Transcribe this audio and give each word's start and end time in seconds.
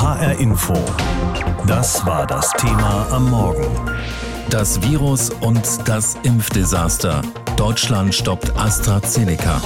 HR 0.00 0.38
Info. 0.38 0.74
Das 1.66 2.06
war 2.06 2.24
das 2.24 2.52
Thema 2.52 3.08
am 3.10 3.30
Morgen. 3.30 3.66
Das 4.48 4.80
Virus 4.80 5.30
und 5.40 5.60
das 5.88 6.16
Impfdesaster. 6.22 7.20
Deutschland 7.56 8.14
stoppt 8.14 8.56
AstraZeneca. 8.56 9.60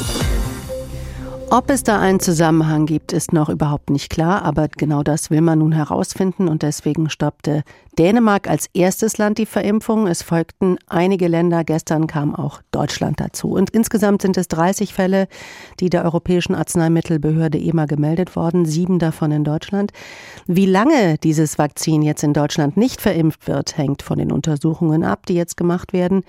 Ob 1.54 1.68
es 1.68 1.82
da 1.82 2.00
einen 2.00 2.18
Zusammenhang 2.18 2.86
gibt, 2.86 3.12
ist 3.12 3.34
noch 3.34 3.50
überhaupt 3.50 3.90
nicht 3.90 4.08
klar, 4.08 4.40
aber 4.42 4.68
genau 4.68 5.02
das 5.02 5.28
will 5.28 5.42
man 5.42 5.58
nun 5.58 5.72
herausfinden 5.72 6.48
und 6.48 6.62
deswegen 6.62 7.10
stoppte 7.10 7.62
Dänemark 7.98 8.48
als 8.48 8.70
erstes 8.72 9.18
Land 9.18 9.36
die 9.36 9.44
Verimpfung. 9.44 10.06
Es 10.06 10.22
folgten 10.22 10.78
einige 10.86 11.28
Länder, 11.28 11.62
gestern 11.62 12.06
kam 12.06 12.34
auch 12.34 12.62
Deutschland 12.70 13.20
dazu. 13.20 13.50
Und 13.50 13.68
insgesamt 13.68 14.22
sind 14.22 14.38
es 14.38 14.48
30 14.48 14.94
Fälle, 14.94 15.28
die 15.78 15.90
der 15.90 16.04
Europäischen 16.04 16.54
Arzneimittelbehörde 16.54 17.58
EMA 17.58 17.84
gemeldet 17.84 18.34
worden, 18.34 18.64
sieben 18.64 18.98
davon 18.98 19.30
in 19.30 19.44
Deutschland. 19.44 19.92
Wie 20.46 20.64
lange 20.64 21.18
dieses 21.18 21.58
Vakzin 21.58 22.00
jetzt 22.00 22.22
in 22.22 22.32
Deutschland 22.32 22.78
nicht 22.78 23.02
verimpft 23.02 23.46
wird, 23.46 23.76
hängt 23.76 24.00
von 24.00 24.16
den 24.16 24.32
Untersuchungen 24.32 25.04
ab, 25.04 25.26
die 25.26 25.34
jetzt 25.34 25.58
gemacht 25.58 25.92
werden. 25.92 26.22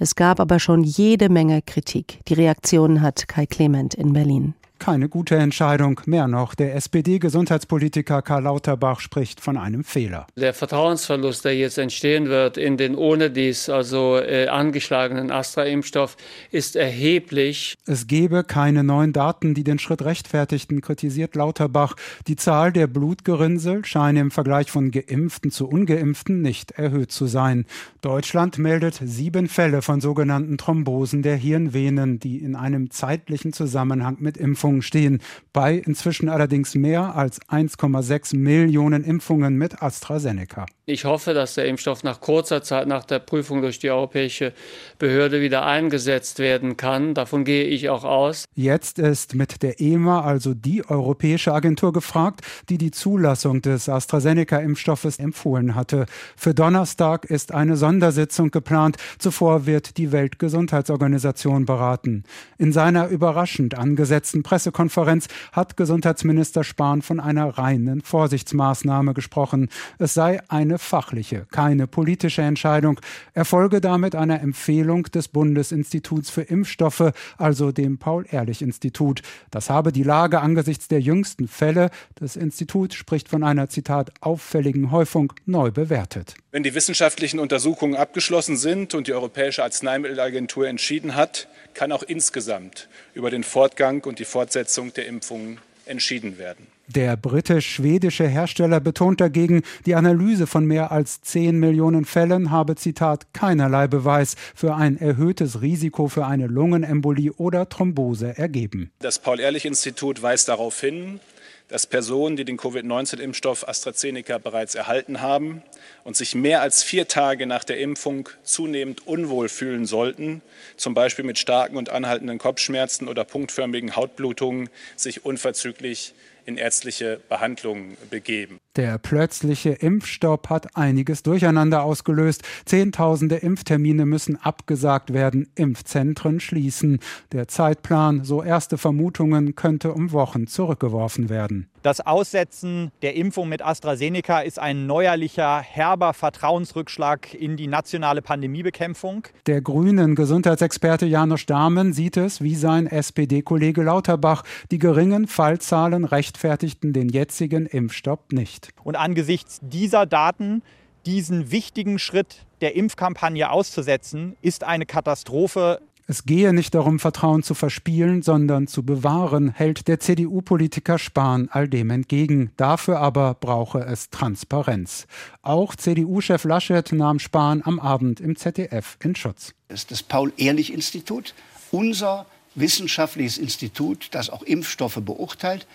Es 0.00 0.16
gab 0.16 0.40
aber 0.40 0.58
schon 0.58 0.82
jede 0.82 1.28
Menge 1.28 1.62
Kritik. 1.62 2.18
Die 2.26 2.34
Reaktion 2.34 3.02
hat 3.02 3.28
Kai 3.28 3.46
Clement 3.46 3.94
in 3.94 4.12
Berlin. 4.12 4.54
Keine 4.80 5.08
gute 5.08 5.36
Entscheidung. 5.36 6.00
Mehr 6.04 6.28
noch, 6.28 6.54
der 6.54 6.74
SPD-Gesundheitspolitiker 6.74 8.20
Karl 8.22 8.42
Lauterbach 8.42 9.00
spricht 9.00 9.40
von 9.40 9.56
einem 9.56 9.82
Fehler. 9.82 10.26
Der 10.36 10.52
Vertrauensverlust, 10.52 11.44
der 11.44 11.56
jetzt 11.56 11.78
entstehen 11.78 12.28
wird 12.28 12.58
in 12.58 12.76
den 12.76 12.94
ohne 12.94 13.30
dies 13.30 13.70
also 13.70 14.18
äh, 14.18 14.48
angeschlagenen 14.48 15.30
Astra-Impfstoff, 15.30 16.16
ist 16.50 16.76
erheblich. 16.76 17.76
Es 17.86 18.08
gebe 18.08 18.44
keine 18.44 18.84
neuen 18.84 19.12
Daten, 19.14 19.54
die 19.54 19.64
den 19.64 19.78
Schritt 19.78 20.04
rechtfertigten, 20.04 20.82
kritisiert 20.82 21.34
Lauterbach. 21.34 21.94
Die 22.26 22.36
Zahl 22.36 22.72
der 22.72 22.88
Blutgerinnsel 22.88 23.84
scheine 23.86 24.20
im 24.20 24.30
Vergleich 24.32 24.70
von 24.70 24.90
Geimpften 24.90 25.50
zu 25.50 25.66
Ungeimpften 25.66 26.42
nicht 26.42 26.72
erhöht 26.72 27.12
zu 27.12 27.26
sein. 27.26 27.64
Deutschland 28.02 28.58
meldet 28.58 29.00
sieben 29.02 29.48
Fälle 29.48 29.80
von 29.80 30.02
sogenannten 30.02 30.58
Thrombosen 30.58 31.22
der 31.22 31.36
Hirnvenen, 31.36 32.18
die 32.18 32.38
in 32.38 32.54
einem 32.54 32.90
zeitlichen 32.90 33.54
Zusammenhang 33.54 34.16
mit 34.20 34.36
Impfungen 34.36 34.63
Impfungen 34.64 34.82
stehen, 34.82 35.20
bei 35.52 35.74
inzwischen 35.74 36.30
allerdings 36.30 36.74
mehr 36.74 37.14
als 37.14 37.40
1,6 37.42 38.34
Millionen 38.34 39.04
Impfungen 39.04 39.58
mit 39.58 39.82
AstraZeneca. 39.82 40.64
Ich 40.86 41.06
hoffe, 41.06 41.32
dass 41.32 41.54
der 41.54 41.64
Impfstoff 41.64 42.04
nach 42.04 42.20
kurzer 42.20 42.62
Zeit 42.62 42.86
nach 42.86 43.06
der 43.06 43.18
Prüfung 43.18 43.62
durch 43.62 43.78
die 43.78 43.90
Europäische 43.90 44.52
Behörde 44.98 45.40
wieder 45.40 45.64
eingesetzt 45.64 46.40
werden 46.40 46.76
kann. 46.76 47.14
Davon 47.14 47.44
gehe 47.44 47.64
ich 47.64 47.88
auch 47.88 48.04
aus. 48.04 48.44
Jetzt 48.54 48.98
ist 48.98 49.34
mit 49.34 49.62
der 49.62 49.80
EMA 49.80 50.20
also 50.20 50.52
die 50.52 50.86
europäische 50.86 51.54
Agentur 51.54 51.94
gefragt, 51.94 52.42
die 52.68 52.76
die 52.76 52.90
Zulassung 52.90 53.62
des 53.62 53.88
AstraZeneca-Impfstoffes 53.88 55.18
empfohlen 55.18 55.74
hatte. 55.74 56.04
Für 56.36 56.52
Donnerstag 56.52 57.24
ist 57.24 57.52
eine 57.52 57.78
Sondersitzung 57.78 58.50
geplant. 58.50 58.98
Zuvor 59.18 59.64
wird 59.64 59.96
die 59.96 60.12
Weltgesundheitsorganisation 60.12 61.64
beraten. 61.64 62.24
In 62.58 62.72
seiner 62.72 63.08
überraschend 63.08 63.74
angesetzten 63.74 64.42
Pressekonferenz 64.42 65.28
hat 65.52 65.78
Gesundheitsminister 65.78 66.62
Spahn 66.62 67.00
von 67.00 67.20
einer 67.20 67.56
reinen 67.56 68.02
Vorsichtsmaßnahme 68.02 69.14
gesprochen. 69.14 69.70
Es 69.98 70.12
sei 70.12 70.40
eine 70.48 70.73
eine 70.74 70.78
fachliche, 70.80 71.46
keine 71.52 71.86
politische 71.86 72.42
Entscheidung, 72.42 73.00
erfolge 73.32 73.80
damit 73.80 74.16
einer 74.16 74.40
Empfehlung 74.40 75.04
des 75.04 75.28
Bundesinstituts 75.28 76.30
für 76.30 76.42
Impfstoffe, 76.42 77.12
also 77.38 77.70
dem 77.70 77.98
Paul-Ehrlich-Institut. 77.98 79.22
Das 79.52 79.70
habe 79.70 79.92
die 79.92 80.02
Lage 80.02 80.40
angesichts 80.40 80.88
der 80.88 81.00
jüngsten 81.00 81.46
Fälle, 81.46 81.90
das 82.16 82.34
Institut 82.34 82.92
spricht 82.92 83.28
von 83.28 83.44
einer, 83.44 83.68
Zitat, 83.68 84.10
auffälligen 84.20 84.90
Häufung, 84.90 85.32
neu 85.46 85.70
bewertet. 85.70 86.34
Wenn 86.50 86.64
die 86.64 86.74
wissenschaftlichen 86.74 87.38
Untersuchungen 87.38 87.94
abgeschlossen 87.94 88.56
sind 88.56 88.94
und 88.94 89.06
die 89.06 89.12
Europäische 89.12 89.62
Arzneimittelagentur 89.62 90.66
entschieden 90.66 91.14
hat, 91.14 91.46
kann 91.74 91.92
auch 91.92 92.02
insgesamt 92.02 92.88
über 93.14 93.30
den 93.30 93.44
Fortgang 93.44 94.02
und 94.04 94.18
die 94.18 94.24
Fortsetzung 94.24 94.92
der 94.92 95.06
Impfungen 95.06 95.58
entschieden 95.86 96.38
werden. 96.38 96.73
Der 96.86 97.16
britisch-schwedische 97.16 98.28
Hersteller 98.28 98.78
betont 98.78 99.20
dagegen, 99.20 99.62
die 99.86 99.94
Analyse 99.94 100.46
von 100.46 100.66
mehr 100.66 100.92
als 100.92 101.22
10 101.22 101.58
Millionen 101.58 102.04
Fällen 102.04 102.50
habe, 102.50 102.74
Zitat, 102.74 103.32
keinerlei 103.32 103.86
Beweis 103.86 104.36
für 104.54 104.74
ein 104.74 104.98
erhöhtes 104.98 105.62
Risiko 105.62 106.08
für 106.08 106.26
eine 106.26 106.46
Lungenembolie 106.46 107.32
oder 107.32 107.68
Thrombose 107.70 108.36
ergeben. 108.36 108.90
Das 108.98 109.18
Paul-Ehrlich-Institut 109.18 110.20
weist 110.20 110.48
darauf 110.48 110.78
hin, 110.78 111.20
dass 111.68 111.86
Personen, 111.86 112.36
die 112.36 112.44
den 112.44 112.58
Covid-19-Impfstoff 112.58 113.66
AstraZeneca 113.66 114.36
bereits 114.36 114.74
erhalten 114.74 115.22
haben 115.22 115.62
und 116.04 116.14
sich 116.16 116.34
mehr 116.34 116.60
als 116.60 116.82
vier 116.82 117.08
Tage 117.08 117.46
nach 117.46 117.64
der 117.64 117.78
Impfung 117.80 118.28
zunehmend 118.42 119.06
unwohl 119.06 119.48
fühlen 119.48 119.86
sollten, 119.86 120.42
zum 120.76 120.92
Beispiel 120.92 121.24
mit 121.24 121.38
starken 121.38 121.78
und 121.78 121.88
anhaltenden 121.88 122.36
Kopfschmerzen 122.38 123.08
oder 123.08 123.24
punktförmigen 123.24 123.96
Hautblutungen, 123.96 124.68
sich 124.96 125.24
unverzüglich 125.24 126.14
in 126.46 126.56
ärztliche 126.56 127.20
Behandlung 127.28 127.96
begeben. 128.10 128.58
Der 128.76 128.98
plötzliche 128.98 129.70
Impfstopp 129.70 130.50
hat 130.50 130.76
einiges 130.76 131.22
Durcheinander 131.22 131.82
ausgelöst. 131.82 132.42
Zehntausende 132.64 133.36
Impftermine 133.36 134.06
müssen 134.06 134.36
abgesagt 134.36 135.12
werden, 135.12 135.48
Impfzentren 135.54 136.40
schließen. 136.40 137.00
Der 137.32 137.48
Zeitplan, 137.48 138.24
so 138.24 138.42
erste 138.42 138.78
Vermutungen, 138.78 139.54
könnte 139.54 139.92
um 139.92 140.12
Wochen 140.12 140.46
zurückgeworfen 140.46 141.28
werden. 141.28 141.68
Das 141.84 142.00
Aussetzen 142.00 142.92
der 143.02 143.14
Impfung 143.14 143.50
mit 143.50 143.60
AstraZeneca 143.60 144.40
ist 144.40 144.58
ein 144.58 144.86
neuerlicher, 144.86 145.60
herber 145.60 146.14
Vertrauensrückschlag 146.14 147.34
in 147.34 147.58
die 147.58 147.66
nationale 147.66 148.22
Pandemiebekämpfung. 148.22 149.28
Der 149.44 149.60
grünen 149.60 150.14
Gesundheitsexperte 150.14 151.04
Janusz 151.04 151.44
Dahmen 151.44 151.92
sieht 151.92 152.16
es 152.16 152.40
wie 152.40 152.54
sein 152.54 152.86
SPD-Kollege 152.86 153.82
Lauterbach. 153.82 154.44
Die 154.70 154.78
geringen 154.78 155.26
Fallzahlen 155.26 156.06
rechtfertigten 156.06 156.94
den 156.94 157.10
jetzigen 157.10 157.66
Impfstopp 157.66 158.32
nicht. 158.32 158.70
Und 158.82 158.96
angesichts 158.96 159.60
dieser 159.60 160.06
Daten 160.06 160.62
diesen 161.04 161.50
wichtigen 161.50 161.98
Schritt 161.98 162.46
der 162.62 162.76
Impfkampagne 162.76 163.50
auszusetzen, 163.50 164.38
ist 164.40 164.64
eine 164.64 164.86
Katastrophe 164.86 165.82
es 166.06 166.26
gehe 166.26 166.52
nicht 166.52 166.74
darum, 166.74 166.98
Vertrauen 167.00 167.42
zu 167.42 167.54
verspielen, 167.54 168.20
sondern 168.20 168.66
zu 168.66 168.82
bewahren, 168.82 169.50
hält 169.50 169.88
der 169.88 170.00
CDU-Politiker 170.00 170.98
Spahn 170.98 171.48
all 171.50 171.66
dem 171.66 171.88
entgegen. 171.88 172.50
Dafür 172.58 173.00
aber 173.00 173.34
brauche 173.34 173.80
es 173.80 174.10
Transparenz. 174.10 175.06
Auch 175.40 175.74
CDU-Chef 175.74 176.44
Laschet 176.44 176.92
nahm 176.92 177.18
Spahn 177.18 177.62
am 177.64 177.80
Abend 177.80 178.20
im 178.20 178.36
ZDF 178.36 178.98
in 179.02 179.16
Schutz. 179.16 179.54
Das 179.68 179.80
ist 179.80 179.90
das 179.90 180.02
Paul-Ehrlich-Institut, 180.02 181.34
unser 181.70 182.26
wissenschaftliches 182.54 183.38
Institut, 183.38 184.08
das 184.10 184.28
auch 184.28 184.42
Impfstoffe 184.42 185.00
beurteilt, 185.00 185.66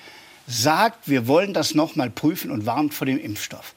sagt, 0.46 1.10
wir 1.10 1.28
wollen 1.28 1.56
das 1.56 1.74
noch 1.74 1.96
mal 1.96 2.12
prüfen 2.12 2.52
und 2.52 2.68
warnt 2.68 2.94
vor 2.94 3.06
dem 3.06 3.18
Impfstoff. 3.18 3.74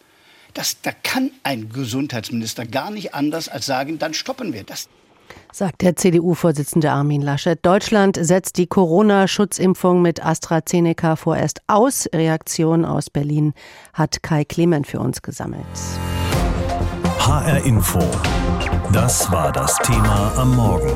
Das, 0.53 0.83
da 0.83 0.93
kann 0.93 1.31
ein 1.45 1.71
Gesundheitsminister 1.71 2.67
gar 2.67 2.91
nicht 2.91 3.15
anders 3.15 3.49
als 3.49 3.65
sagen, 3.65 3.99
dann 3.99 4.13
stoppen 4.13 4.53
wir 4.53 4.65
das 4.65 4.91
sagt 5.53 5.83
der 5.83 5.97
CDU-Vorsitzende 5.97 6.91
Armin 6.91 7.23
Laschet. 7.23 7.59
Deutschland 7.63 8.19
setzt 8.21 8.57
die 8.57 8.67
Corona-Schutzimpfung 8.67 10.03
mit 10.03 10.25
AstraZeneca 10.25 11.17
vorerst 11.17 11.61
aus. 11.67 12.09
Reaktion 12.13 12.85
aus 12.85 13.11
Berlin 13.11 13.53
hat 13.93 14.23
Kai 14.23 14.45
Clement 14.45 14.87
für 14.87 15.01
uns 15.01 15.23
gesammelt. 15.23 15.65
HR 17.19 17.65
Info. 17.65 18.01
Das 18.93 19.31
war 19.31 19.53
das 19.53 19.77
Thema 19.79 20.33
am 20.37 20.57
Morgen. 20.57 20.93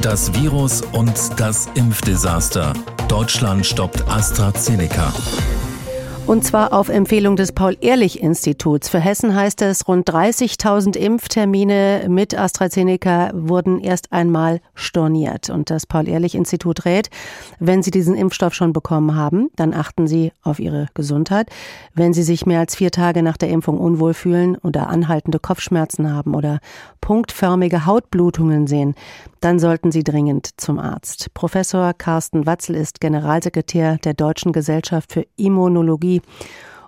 Das 0.00 0.32
Virus 0.34 0.82
und 0.92 1.12
das 1.40 1.68
Impfdesaster. 1.74 2.72
Deutschland 3.08 3.66
stoppt 3.66 4.06
AstraZeneca. 4.08 5.12
Und 6.28 6.44
zwar 6.44 6.74
auf 6.74 6.90
Empfehlung 6.90 7.36
des 7.36 7.52
Paul-Ehrlich-Instituts. 7.52 8.90
Für 8.90 9.00
Hessen 9.00 9.34
heißt 9.34 9.62
es, 9.62 9.88
rund 9.88 10.10
30.000 10.10 10.94
Impftermine 10.94 12.04
mit 12.10 12.38
AstraZeneca 12.38 13.30
wurden 13.32 13.80
erst 13.80 14.12
einmal 14.12 14.60
storniert. 14.74 15.48
Und 15.48 15.70
das 15.70 15.86
Paul-Ehrlich-Institut 15.86 16.84
rät, 16.84 17.08
wenn 17.60 17.82
Sie 17.82 17.90
diesen 17.90 18.14
Impfstoff 18.14 18.52
schon 18.52 18.74
bekommen 18.74 19.16
haben, 19.16 19.48
dann 19.56 19.72
achten 19.72 20.06
Sie 20.06 20.32
auf 20.42 20.60
Ihre 20.60 20.88
Gesundheit. 20.92 21.48
Wenn 21.94 22.12
Sie 22.12 22.22
sich 22.22 22.44
mehr 22.44 22.60
als 22.60 22.76
vier 22.76 22.90
Tage 22.90 23.22
nach 23.22 23.38
der 23.38 23.48
Impfung 23.48 23.78
unwohl 23.78 24.12
fühlen 24.12 24.58
oder 24.58 24.90
anhaltende 24.90 25.38
Kopfschmerzen 25.38 26.12
haben 26.12 26.34
oder 26.34 26.60
punktförmige 27.00 27.86
Hautblutungen 27.86 28.66
sehen, 28.66 28.94
dann 29.40 29.58
sollten 29.58 29.92
Sie 29.92 30.04
dringend 30.04 30.60
zum 30.60 30.78
Arzt. 30.78 31.32
Professor 31.34 31.92
Carsten 31.94 32.46
Watzel 32.46 32.74
ist 32.74 33.00
Generalsekretär 33.00 33.98
der 33.98 34.14
Deutschen 34.14 34.52
Gesellschaft 34.52 35.12
für 35.12 35.26
Immunologie. 35.36 36.22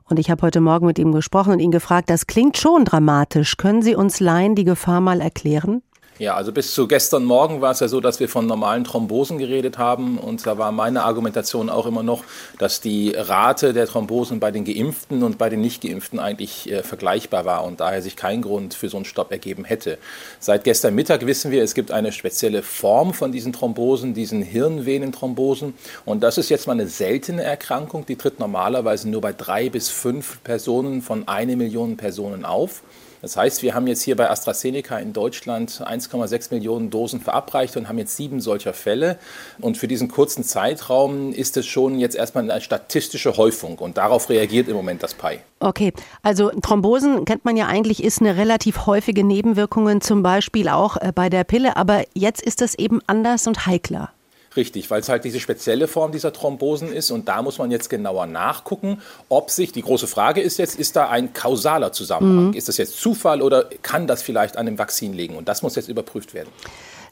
Und 0.04 0.18
ich 0.18 0.30
habe 0.30 0.42
heute 0.42 0.60
Morgen 0.60 0.86
mit 0.86 0.98
ihm 0.98 1.12
gesprochen 1.12 1.52
und 1.52 1.60
ihn 1.60 1.70
gefragt, 1.70 2.10
das 2.10 2.26
klingt 2.26 2.56
schon 2.56 2.84
dramatisch. 2.84 3.56
Können 3.56 3.82
Sie 3.82 3.94
uns 3.94 4.20
Laien 4.20 4.54
die 4.54 4.64
Gefahr 4.64 5.00
mal 5.00 5.20
erklären? 5.20 5.82
Ja, 6.20 6.34
also 6.34 6.52
bis 6.52 6.74
zu 6.74 6.86
gestern 6.86 7.24
Morgen 7.24 7.62
war 7.62 7.70
es 7.70 7.80
ja 7.80 7.88
so, 7.88 7.98
dass 7.98 8.20
wir 8.20 8.28
von 8.28 8.44
normalen 8.44 8.84
Thrombosen 8.84 9.38
geredet 9.38 9.78
haben. 9.78 10.18
Und 10.18 10.46
da 10.46 10.58
war 10.58 10.70
meine 10.70 11.04
Argumentation 11.04 11.70
auch 11.70 11.86
immer 11.86 12.02
noch, 12.02 12.24
dass 12.58 12.82
die 12.82 13.14
Rate 13.16 13.72
der 13.72 13.86
Thrombosen 13.86 14.38
bei 14.38 14.50
den 14.50 14.66
Geimpften 14.66 15.22
und 15.22 15.38
bei 15.38 15.48
den 15.48 15.62
Nicht-Geimpften 15.62 16.18
eigentlich 16.18 16.70
äh, 16.70 16.82
vergleichbar 16.82 17.46
war 17.46 17.64
und 17.64 17.80
daher 17.80 18.02
sich 18.02 18.16
kein 18.16 18.42
Grund 18.42 18.74
für 18.74 18.90
so 18.90 18.98
einen 18.98 19.06
Stopp 19.06 19.32
ergeben 19.32 19.64
hätte. 19.64 19.96
Seit 20.40 20.64
gestern 20.64 20.94
Mittag 20.94 21.24
wissen 21.24 21.52
wir, 21.52 21.62
es 21.62 21.72
gibt 21.72 21.90
eine 21.90 22.12
spezielle 22.12 22.62
Form 22.62 23.14
von 23.14 23.32
diesen 23.32 23.54
Thrombosen, 23.54 24.12
diesen 24.12 24.42
Hirnvenenthrombosen. 24.42 25.72
Und 26.04 26.22
das 26.22 26.36
ist 26.36 26.50
jetzt 26.50 26.66
mal 26.66 26.74
eine 26.74 26.88
seltene 26.88 27.44
Erkrankung. 27.44 28.04
Die 28.04 28.16
tritt 28.16 28.38
normalerweise 28.38 29.08
nur 29.08 29.22
bei 29.22 29.32
drei 29.32 29.70
bis 29.70 29.88
fünf 29.88 30.44
Personen 30.44 31.00
von 31.00 31.26
eine 31.28 31.56
Million 31.56 31.96
Personen 31.96 32.44
auf. 32.44 32.82
Das 33.22 33.36
heißt, 33.36 33.62
wir 33.62 33.74
haben 33.74 33.86
jetzt 33.86 34.02
hier 34.02 34.16
bei 34.16 34.30
AstraZeneca 34.30 34.98
in 34.98 35.12
Deutschland 35.12 35.82
1,6 35.84 36.54
Millionen 36.54 36.90
Dosen 36.90 37.20
verabreicht 37.20 37.76
und 37.76 37.88
haben 37.88 37.98
jetzt 37.98 38.16
sieben 38.16 38.40
solcher 38.40 38.72
Fälle. 38.72 39.18
Und 39.60 39.76
für 39.76 39.88
diesen 39.88 40.08
kurzen 40.08 40.44
Zeitraum 40.44 41.32
ist 41.32 41.56
es 41.56 41.66
schon 41.66 41.98
jetzt 41.98 42.16
erstmal 42.16 42.50
eine 42.50 42.60
statistische 42.60 43.36
Häufung 43.36 43.78
und 43.78 43.96
darauf 43.96 44.28
reagiert 44.28 44.68
im 44.68 44.76
Moment 44.76 45.02
das 45.02 45.14
PI. 45.14 45.40
Okay, 45.60 45.92
also 46.22 46.50
Thrombosen 46.50 47.24
kennt 47.26 47.44
man 47.44 47.56
ja 47.56 47.66
eigentlich, 47.66 48.02
ist 48.02 48.20
eine 48.20 48.36
relativ 48.36 48.86
häufige 48.86 49.24
Nebenwirkung, 49.24 50.00
zum 50.00 50.22
Beispiel 50.22 50.68
auch 50.68 50.96
äh, 50.96 51.12
bei 51.14 51.28
der 51.28 51.44
Pille, 51.44 51.76
aber 51.76 52.04
jetzt 52.14 52.42
ist 52.42 52.62
es 52.62 52.74
eben 52.74 53.00
anders 53.06 53.46
und 53.46 53.66
heikler. 53.66 54.10
Richtig, 54.56 54.90
weil 54.90 55.00
es 55.00 55.08
halt 55.08 55.24
diese 55.24 55.38
spezielle 55.38 55.86
Form 55.86 56.10
dieser 56.10 56.32
Thrombosen 56.32 56.92
ist 56.92 57.12
und 57.12 57.28
da 57.28 57.40
muss 57.40 57.58
man 57.58 57.70
jetzt 57.70 57.88
genauer 57.88 58.26
nachgucken, 58.26 59.00
ob 59.28 59.50
sich, 59.50 59.70
die 59.70 59.82
große 59.82 60.08
Frage 60.08 60.40
ist 60.40 60.58
jetzt, 60.58 60.78
ist 60.78 60.96
da 60.96 61.08
ein 61.08 61.32
kausaler 61.32 61.92
Zusammenhang? 61.92 62.48
Mhm. 62.48 62.54
Ist 62.54 62.68
das 62.68 62.76
jetzt 62.76 63.00
Zufall 63.00 63.42
oder 63.42 63.66
kann 63.82 64.08
das 64.08 64.22
vielleicht 64.22 64.56
an 64.56 64.66
dem 64.66 64.78
Vakzin 64.78 65.12
liegen? 65.12 65.36
Und 65.36 65.48
das 65.48 65.62
muss 65.62 65.76
jetzt 65.76 65.88
überprüft 65.88 66.34
werden. 66.34 66.48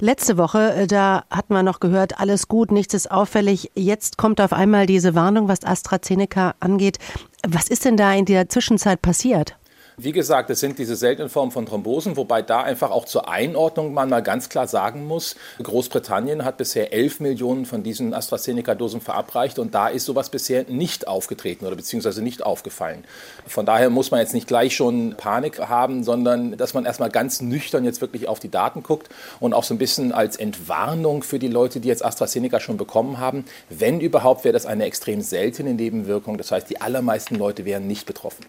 Letzte 0.00 0.36
Woche, 0.36 0.72
äh, 0.74 0.86
da 0.86 1.24
hatten 1.30 1.54
wir 1.54 1.62
noch 1.62 1.80
gehört, 1.80 2.20
alles 2.20 2.48
gut, 2.48 2.72
nichts 2.72 2.94
ist 2.94 3.10
auffällig. 3.10 3.70
Jetzt 3.74 4.16
kommt 4.16 4.40
auf 4.40 4.52
einmal 4.52 4.86
diese 4.86 5.14
Warnung, 5.14 5.48
was 5.48 5.64
AstraZeneca 5.64 6.54
angeht. 6.60 6.98
Was 7.46 7.68
ist 7.68 7.84
denn 7.84 7.96
da 7.96 8.12
in 8.12 8.24
der 8.24 8.48
Zwischenzeit 8.48 9.00
passiert? 9.00 9.56
Wie 10.00 10.12
gesagt, 10.12 10.48
es 10.48 10.60
sind 10.60 10.78
diese 10.78 10.94
seltenen 10.94 11.28
Formen 11.28 11.50
von 11.50 11.66
Thrombosen, 11.66 12.16
wobei 12.16 12.40
da 12.40 12.62
einfach 12.62 12.92
auch 12.92 13.04
zur 13.04 13.28
Einordnung 13.28 13.92
man 13.92 14.08
mal 14.08 14.22
ganz 14.22 14.48
klar 14.48 14.68
sagen 14.68 15.08
muss, 15.08 15.34
Großbritannien 15.60 16.44
hat 16.44 16.56
bisher 16.56 16.92
11 16.92 17.18
Millionen 17.18 17.66
von 17.66 17.82
diesen 17.82 18.14
AstraZeneca-Dosen 18.14 19.00
verabreicht 19.00 19.58
und 19.58 19.74
da 19.74 19.88
ist 19.88 20.04
sowas 20.04 20.30
bisher 20.30 20.66
nicht 20.68 21.08
aufgetreten 21.08 21.66
oder 21.66 21.74
beziehungsweise 21.74 22.22
nicht 22.22 22.44
aufgefallen. 22.44 23.02
Von 23.44 23.66
daher 23.66 23.90
muss 23.90 24.12
man 24.12 24.20
jetzt 24.20 24.34
nicht 24.34 24.46
gleich 24.46 24.76
schon 24.76 25.16
Panik 25.16 25.58
haben, 25.58 26.04
sondern 26.04 26.56
dass 26.56 26.74
man 26.74 26.84
erstmal 26.84 27.10
ganz 27.10 27.40
nüchtern 27.40 27.84
jetzt 27.84 28.00
wirklich 28.00 28.28
auf 28.28 28.38
die 28.38 28.52
Daten 28.52 28.84
guckt 28.84 29.08
und 29.40 29.52
auch 29.52 29.64
so 29.64 29.74
ein 29.74 29.78
bisschen 29.78 30.12
als 30.12 30.36
Entwarnung 30.36 31.24
für 31.24 31.40
die 31.40 31.48
Leute, 31.48 31.80
die 31.80 31.88
jetzt 31.88 32.04
AstraZeneca 32.04 32.60
schon 32.60 32.76
bekommen 32.76 33.18
haben. 33.18 33.46
Wenn 33.68 33.98
überhaupt, 34.00 34.44
wäre 34.44 34.52
das 34.52 34.64
eine 34.64 34.84
extrem 34.84 35.22
seltene 35.22 35.74
Nebenwirkung. 35.74 36.38
Das 36.38 36.52
heißt, 36.52 36.70
die 36.70 36.80
allermeisten 36.80 37.34
Leute 37.34 37.64
wären 37.64 37.88
nicht 37.88 38.06
betroffen. 38.06 38.46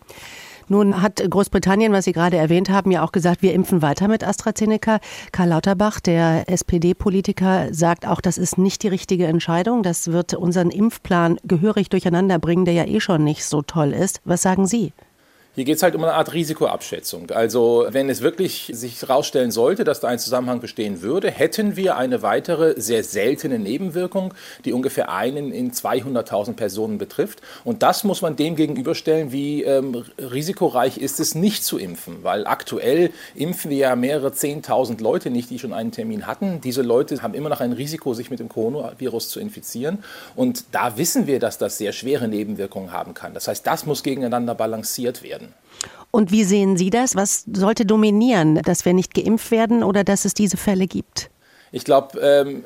Nun 0.69 1.01
hat 1.01 1.21
Großbritannien, 1.27 1.91
was 1.91 2.05
Sie 2.05 2.11
gerade 2.11 2.37
erwähnt 2.37 2.69
haben, 2.69 2.91
ja 2.91 3.03
auch 3.03 3.11
gesagt, 3.11 3.41
wir 3.41 3.53
impfen 3.53 3.81
weiter 3.81 4.07
mit 4.07 4.23
AstraZeneca. 4.23 4.99
Karl 5.31 5.49
Lauterbach, 5.49 5.99
der 5.99 6.47
SPD-Politiker, 6.47 7.73
sagt 7.73 8.07
auch, 8.07 8.21
das 8.21 8.37
ist 8.37 8.59
nicht 8.59 8.83
die 8.83 8.87
richtige 8.87 9.25
Entscheidung. 9.25 9.81
Das 9.81 10.11
wird 10.11 10.35
unseren 10.35 10.69
Impfplan 10.69 11.37
gehörig 11.43 11.89
durcheinander 11.89 12.37
bringen, 12.37 12.65
der 12.65 12.75
ja 12.75 12.85
eh 12.85 12.99
schon 12.99 13.23
nicht 13.23 13.45
so 13.45 13.63
toll 13.63 13.93
ist. 13.93 14.21
Was 14.25 14.43
sagen 14.43 14.67
Sie? 14.67 14.93
Hier 15.55 15.65
geht 15.65 15.77
es 15.77 15.83
halt 15.83 15.95
um 15.95 16.03
eine 16.03 16.13
Art 16.13 16.31
Risikoabschätzung. 16.31 17.31
Also 17.31 17.87
wenn 17.89 18.07
es 18.07 18.21
wirklich 18.21 18.71
sich 18.71 19.01
herausstellen 19.01 19.49
sollte, 19.49 19.83
dass 19.83 19.99
da 19.99 20.07
ein 20.07 20.19
Zusammenhang 20.19 20.61
bestehen 20.61 21.01
würde, 21.01 21.31
hätten 21.31 21.75
wir 21.75 21.97
eine 21.97 22.21
weitere 22.21 22.79
sehr 22.79 23.03
seltene 23.03 23.57
Nebenwirkung, 23.57 24.35
die 24.63 24.73
ungefähr 24.73 25.09
einen 25.11 25.51
in 25.51 25.71
200.000 25.71 26.53
Personen 26.53 26.99
betrifft. 26.99 27.41
Und 27.63 27.81
das 27.81 28.03
muss 28.03 28.21
man 28.21 28.35
dem 28.35 28.55
gegenüberstellen, 28.55 29.31
wie 29.31 29.63
ähm, 29.63 30.05
risikoreich 30.19 30.97
ist 30.97 31.19
es 31.19 31.33
nicht 31.33 31.63
zu 31.63 31.79
impfen. 31.79 32.23
Weil 32.23 32.45
aktuell 32.45 33.09
impfen 33.33 33.71
wir 33.71 33.77
ja 33.77 33.95
mehrere 33.95 34.29
10.000 34.29 35.01
Leute 35.01 35.31
nicht, 35.31 35.49
die 35.49 35.57
schon 35.57 35.73
einen 35.73 35.91
Termin 35.91 36.27
hatten. 36.27 36.61
Diese 36.61 36.83
Leute 36.83 37.23
haben 37.23 37.33
immer 37.33 37.49
noch 37.49 37.59
ein 37.59 37.73
Risiko, 37.73 38.13
sich 38.13 38.29
mit 38.29 38.39
dem 38.39 38.49
Coronavirus 38.49 39.29
zu 39.29 39.39
infizieren. 39.39 40.03
Und 40.35 40.65
da 40.73 40.95
wissen 40.97 41.25
wir, 41.25 41.39
dass 41.39 41.57
das 41.57 41.79
sehr 41.79 41.91
schwere 41.91 42.27
Nebenwirkungen 42.27 42.91
haben 42.91 43.15
kann. 43.15 43.33
Das 43.33 43.47
heißt, 43.47 43.65
das 43.65 43.87
muss 43.87 44.03
gegeneinander 44.03 44.53
balanciert 44.53 45.23
werden. 45.23 45.48
Und 46.11 46.31
wie 46.31 46.43
sehen 46.43 46.77
Sie 46.77 46.89
das? 46.89 47.15
Was 47.15 47.45
sollte 47.53 47.85
dominieren, 47.85 48.55
dass 48.63 48.85
wir 48.85 48.93
nicht 48.93 49.13
geimpft 49.13 49.51
werden 49.51 49.83
oder 49.83 50.03
dass 50.03 50.25
es 50.25 50.33
diese 50.33 50.57
Fälle 50.57 50.87
gibt? 50.87 51.29
Ich 51.71 51.83
glaube, 51.83 52.19
ähm, 52.19 52.63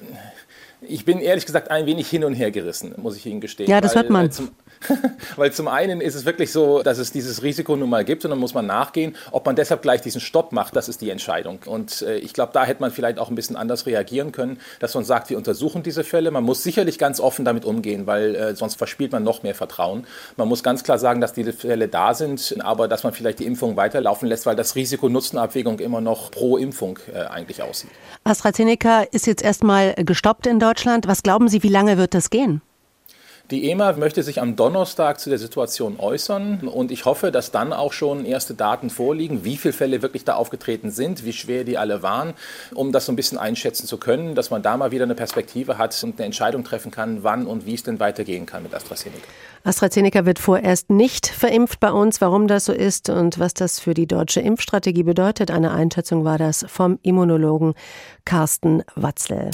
ich 0.81 1.05
bin 1.05 1.19
ehrlich 1.19 1.45
gesagt 1.45 1.69
ein 1.71 1.85
wenig 1.85 2.09
hin 2.09 2.23
und 2.23 2.33
her 2.33 2.51
gerissen, 2.51 2.93
muss 2.97 3.17
ich 3.17 3.25
Ihnen 3.25 3.41
gestehen. 3.41 3.69
Ja, 3.69 3.81
das 3.81 3.95
hört 3.95 4.09
man. 4.09 4.31
Zum, 4.31 4.51
Weil 5.35 5.51
zum 5.51 5.67
einen 5.67 6.01
ist 6.01 6.15
es 6.15 6.25
wirklich 6.25 6.51
so, 6.51 6.83
dass 6.83 6.97
es 6.97 7.11
dieses 7.11 7.43
Risiko 7.43 7.75
nun 7.75 7.89
mal 7.89 8.05
gibt 8.05 8.23
und 8.25 8.31
dann 8.31 8.39
muss 8.39 8.53
man 8.53 8.65
nachgehen. 8.65 9.15
Ob 9.31 9.45
man 9.45 9.55
deshalb 9.55 9.81
gleich 9.81 10.01
diesen 10.01 10.21
Stopp 10.21 10.51
macht, 10.51 10.75
das 10.75 10.89
ist 10.89 11.01
die 11.01 11.09
Entscheidung. 11.09 11.59
Und 11.65 12.01
äh, 12.01 12.17
ich 12.17 12.33
glaube, 12.33 12.51
da 12.53 12.65
hätte 12.65 12.81
man 12.81 12.91
vielleicht 12.91 13.19
auch 13.19 13.29
ein 13.29 13.35
bisschen 13.35 13.55
anders 13.55 13.85
reagieren 13.85 14.31
können, 14.31 14.59
dass 14.79 14.93
man 14.95 15.03
sagt, 15.03 15.29
wir 15.29 15.37
untersuchen 15.37 15.83
diese 15.83 16.03
Fälle. 16.03 16.31
Man 16.31 16.43
muss 16.43 16.63
sicherlich 16.63 16.97
ganz 16.97 17.19
offen 17.19 17.45
damit 17.45 17.65
umgehen, 17.65 18.07
weil 18.07 18.35
äh, 18.35 18.55
sonst 18.55 18.75
verspielt 18.75 19.11
man 19.11 19.23
noch 19.23 19.43
mehr 19.43 19.55
Vertrauen. 19.55 20.05
Man 20.37 20.47
muss 20.47 20.63
ganz 20.63 20.83
klar 20.83 20.97
sagen, 20.97 21.21
dass 21.21 21.33
diese 21.33 21.53
Fälle 21.53 21.87
da 21.87 22.13
sind, 22.13 22.55
aber 22.59 22.87
dass 22.87 23.03
man 23.03 23.13
vielleicht 23.13 23.39
die 23.39 23.45
Impfung 23.45 23.75
weiterlaufen 23.75 24.27
lässt, 24.27 24.45
weil 24.45 24.55
das 24.55 24.75
Risiko-Nutzen-Abwägung 24.75 25.79
immer 25.79 26.01
noch 26.01 26.31
pro 26.31 26.57
Impfung 26.57 26.99
äh, 27.13 27.19
eigentlich 27.19 27.61
aussieht. 27.61 27.91
AstraZeneca 28.23 29.03
ist 29.11 29.27
jetzt 29.27 29.43
erstmal 29.43 29.93
gestoppt 29.95 30.47
in 30.47 30.59
Deutschland. 30.59 31.07
Was 31.07 31.23
glauben 31.23 31.47
Sie, 31.47 31.63
wie 31.63 31.69
lange 31.69 31.97
wird 31.97 32.13
das 32.13 32.29
gehen? 32.29 32.61
Die 33.51 33.69
EMA 33.69 33.91
möchte 33.93 34.23
sich 34.23 34.39
am 34.41 34.55
Donnerstag 34.55 35.19
zu 35.19 35.29
der 35.29 35.37
Situation 35.37 35.99
äußern 35.99 36.61
und 36.65 36.91
ich 36.91 37.03
hoffe, 37.03 37.29
dass 37.29 37.51
dann 37.51 37.73
auch 37.73 37.91
schon 37.91 38.23
erste 38.23 38.53
Daten 38.53 38.89
vorliegen, 38.89 39.43
wie 39.43 39.57
viele 39.57 39.73
Fälle 39.73 40.01
wirklich 40.01 40.23
da 40.23 40.35
aufgetreten 40.35 40.91
sind, 40.91 41.25
wie 41.25 41.33
schwer 41.33 41.65
die 41.65 41.77
alle 41.77 42.01
waren, 42.01 42.35
um 42.73 42.93
das 42.93 43.05
so 43.05 43.11
ein 43.11 43.17
bisschen 43.17 43.37
einschätzen 43.37 43.85
zu 43.85 43.97
können, 43.97 44.33
dass 44.33 44.49
man 44.49 44.61
da 44.61 44.77
mal 44.77 44.91
wieder 44.91 45.03
eine 45.03 45.13
Perspektive 45.13 45.77
hat 45.77 46.01
und 46.03 46.17
eine 46.17 46.25
Entscheidung 46.25 46.63
treffen 46.63 46.89
kann, 46.89 47.23
wann 47.23 47.45
und 47.45 47.65
wie 47.65 47.73
es 47.73 47.83
denn 47.83 47.99
weitergehen 47.99 48.45
kann 48.45 48.63
mit 48.63 48.73
AstraZeneca. 48.73 49.27
AstraZeneca 49.65 50.25
wird 50.25 50.39
vorerst 50.39 50.89
nicht 50.89 51.27
verimpft 51.27 51.81
bei 51.81 51.91
uns. 51.91 52.21
Warum 52.21 52.47
das 52.47 52.63
so 52.63 52.71
ist 52.71 53.09
und 53.09 53.39
was 53.39 53.53
das 53.53 53.77
für 53.77 53.93
die 53.93 54.07
deutsche 54.07 54.39
Impfstrategie 54.39 55.03
bedeutet, 55.03 55.51
eine 55.51 55.71
Einschätzung 55.71 56.23
war 56.23 56.37
das 56.37 56.65
vom 56.69 56.97
Immunologen 57.01 57.73
Carsten 58.23 58.83
Watzle. 58.95 59.51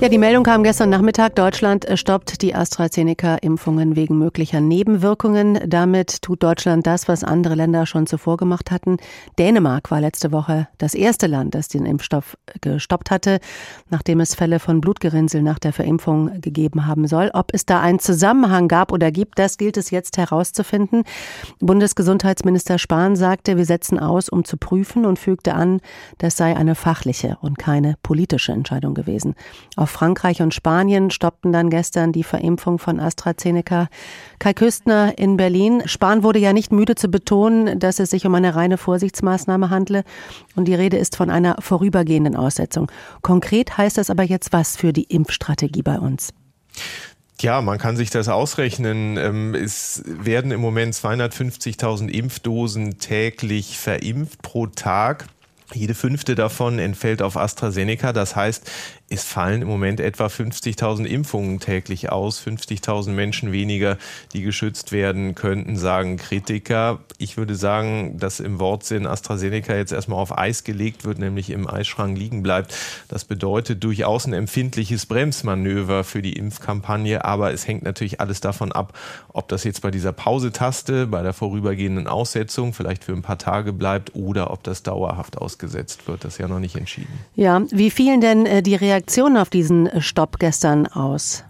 Ja, 0.00 0.08
die 0.08 0.16
Meldung 0.16 0.44
kam 0.44 0.62
gestern 0.62 0.88
Nachmittag. 0.88 1.34
Deutschland 1.34 1.86
stoppt 1.96 2.40
die 2.40 2.54
AstraZeneca-Impfungen 2.54 3.96
wegen 3.96 4.16
möglicher 4.16 4.62
Nebenwirkungen. 4.62 5.60
Damit 5.66 6.22
tut 6.22 6.42
Deutschland 6.42 6.86
das, 6.86 7.06
was 7.06 7.22
andere 7.22 7.54
Länder 7.54 7.84
schon 7.84 8.06
zuvor 8.06 8.38
gemacht 8.38 8.70
hatten. 8.70 8.96
Dänemark 9.38 9.90
war 9.90 10.00
letzte 10.00 10.32
Woche 10.32 10.68
das 10.78 10.94
erste 10.94 11.26
Land, 11.26 11.54
das 11.54 11.68
den 11.68 11.84
Impfstoff 11.84 12.38
gestoppt 12.62 13.10
hatte, 13.10 13.40
nachdem 13.90 14.20
es 14.20 14.34
Fälle 14.34 14.58
von 14.58 14.80
Blutgerinnsel 14.80 15.42
nach 15.42 15.58
der 15.58 15.74
Verimpfung 15.74 16.40
gegeben 16.40 16.86
haben 16.86 17.06
soll. 17.06 17.30
Ob 17.34 17.52
es 17.52 17.66
da 17.66 17.82
einen 17.82 17.98
Zusammenhang 17.98 18.68
gab 18.68 18.92
oder 18.92 19.10
gibt, 19.10 19.38
das 19.38 19.58
gilt 19.58 19.76
es 19.76 19.90
jetzt 19.90 20.16
herauszufinden. 20.16 21.02
Bundesgesundheitsminister 21.58 22.78
Spahn 22.78 23.16
sagte, 23.16 23.58
wir 23.58 23.66
setzen 23.66 23.98
aus, 23.98 24.30
um 24.30 24.46
zu 24.46 24.56
prüfen 24.56 25.04
und 25.04 25.18
fügte 25.18 25.52
an, 25.52 25.82
das 26.16 26.38
sei 26.38 26.56
eine 26.56 26.74
fachliche 26.74 27.36
und 27.42 27.58
keine 27.58 27.96
politische 28.02 28.52
Entscheidung 28.52 28.94
gewesen. 28.94 29.34
Auf 29.76 29.89
Frankreich 29.90 30.42
und 30.42 30.54
Spanien 30.54 31.10
stoppten 31.10 31.52
dann 31.52 31.70
gestern 31.70 32.12
die 32.12 32.24
Verimpfung 32.24 32.78
von 32.78 33.00
AstraZeneca. 33.00 33.88
Kai 34.38 34.54
Küstner 34.54 35.18
in 35.18 35.36
Berlin. 35.36 35.82
Spahn 35.86 36.22
wurde 36.22 36.38
ja 36.38 36.52
nicht 36.52 36.72
müde 36.72 36.94
zu 36.94 37.08
betonen, 37.08 37.78
dass 37.78 38.00
es 38.00 38.10
sich 38.10 38.26
um 38.26 38.34
eine 38.34 38.54
reine 38.54 38.78
Vorsichtsmaßnahme 38.78 39.70
handle. 39.70 40.04
Und 40.56 40.66
die 40.66 40.74
Rede 40.74 40.96
ist 40.96 41.16
von 41.16 41.30
einer 41.30 41.56
vorübergehenden 41.60 42.36
Aussetzung. 42.36 42.90
Konkret 43.22 43.76
heißt 43.76 43.98
das 43.98 44.10
aber 44.10 44.22
jetzt 44.22 44.52
was 44.52 44.76
für 44.76 44.92
die 44.92 45.04
Impfstrategie 45.04 45.82
bei 45.82 45.98
uns? 45.98 46.32
Ja, 47.40 47.62
man 47.62 47.78
kann 47.78 47.96
sich 47.96 48.10
das 48.10 48.28
ausrechnen. 48.28 49.16
Ähm, 49.16 49.54
es 49.54 50.02
werden 50.04 50.50
im 50.50 50.60
Moment 50.60 50.94
250.000 50.94 52.08
Impfdosen 52.08 52.98
täglich 52.98 53.78
verimpft 53.78 54.42
pro 54.42 54.66
Tag. 54.66 55.26
Jede 55.72 55.94
fünfte 55.94 56.34
davon 56.34 56.80
entfällt 56.80 57.22
auf 57.22 57.36
AstraZeneca. 57.36 58.12
Das 58.12 58.34
heißt, 58.34 58.68
es 59.08 59.24
fallen 59.24 59.62
im 59.62 59.68
Moment 59.68 59.98
etwa 59.98 60.26
50.000 60.26 61.04
Impfungen 61.04 61.58
täglich 61.58 62.10
aus, 62.10 62.40
50.000 62.40 63.10
Menschen 63.10 63.50
weniger, 63.50 63.96
die 64.32 64.42
geschützt 64.42 64.92
werden 64.92 65.34
könnten, 65.34 65.76
sagen 65.76 66.16
Kritiker. 66.16 67.00
Ich 67.18 67.36
würde 67.36 67.56
sagen, 67.56 68.18
dass 68.18 68.38
im 68.38 68.60
Wortsinn 68.60 69.06
AstraZeneca 69.06 69.74
jetzt 69.74 69.92
erstmal 69.92 70.20
auf 70.20 70.36
Eis 70.36 70.62
gelegt 70.62 71.04
wird, 71.04 71.18
nämlich 71.18 71.50
im 71.50 71.68
Eisschrank 71.68 72.16
liegen 72.16 72.42
bleibt. 72.42 72.74
Das 73.08 73.24
bedeutet 73.24 73.82
durchaus 73.82 74.26
ein 74.26 74.32
empfindliches 74.32 75.06
Bremsmanöver 75.06 76.04
für 76.04 76.22
die 76.22 76.34
Impfkampagne, 76.34 77.24
aber 77.24 77.52
es 77.52 77.66
hängt 77.66 77.82
natürlich 77.82 78.20
alles 78.20 78.40
davon 78.40 78.70
ab, 78.70 78.96
ob 79.32 79.48
das 79.48 79.64
jetzt 79.64 79.82
bei 79.82 79.90
dieser 79.90 80.12
Pausetaste, 80.12 81.08
bei 81.08 81.22
der 81.22 81.32
vorübergehenden 81.32 82.06
Aussetzung 82.06 82.72
vielleicht 82.72 83.02
für 83.02 83.12
ein 83.12 83.22
paar 83.22 83.38
Tage 83.38 83.72
bleibt 83.72 84.14
oder 84.14 84.52
ob 84.52 84.62
das 84.62 84.84
dauerhaft 84.84 85.36
ausgesetzt 85.60 86.08
wird. 86.08 86.24
Das 86.24 86.34
ist 86.34 86.38
ja 86.38 86.48
noch 86.48 86.60
nicht 86.60 86.76
entschieden. 86.76 87.12
Ja, 87.34 87.62
wie 87.70 87.90
fielen 87.90 88.20
denn 88.20 88.46
äh, 88.46 88.62
die 88.62 88.74
Reaktionen 88.74 89.00
Reaktion 89.00 89.36
auf 89.36 89.50
diesen 89.50 89.88
Stopp 90.00 90.38
gestern 90.38 90.86
aus? 90.86 91.44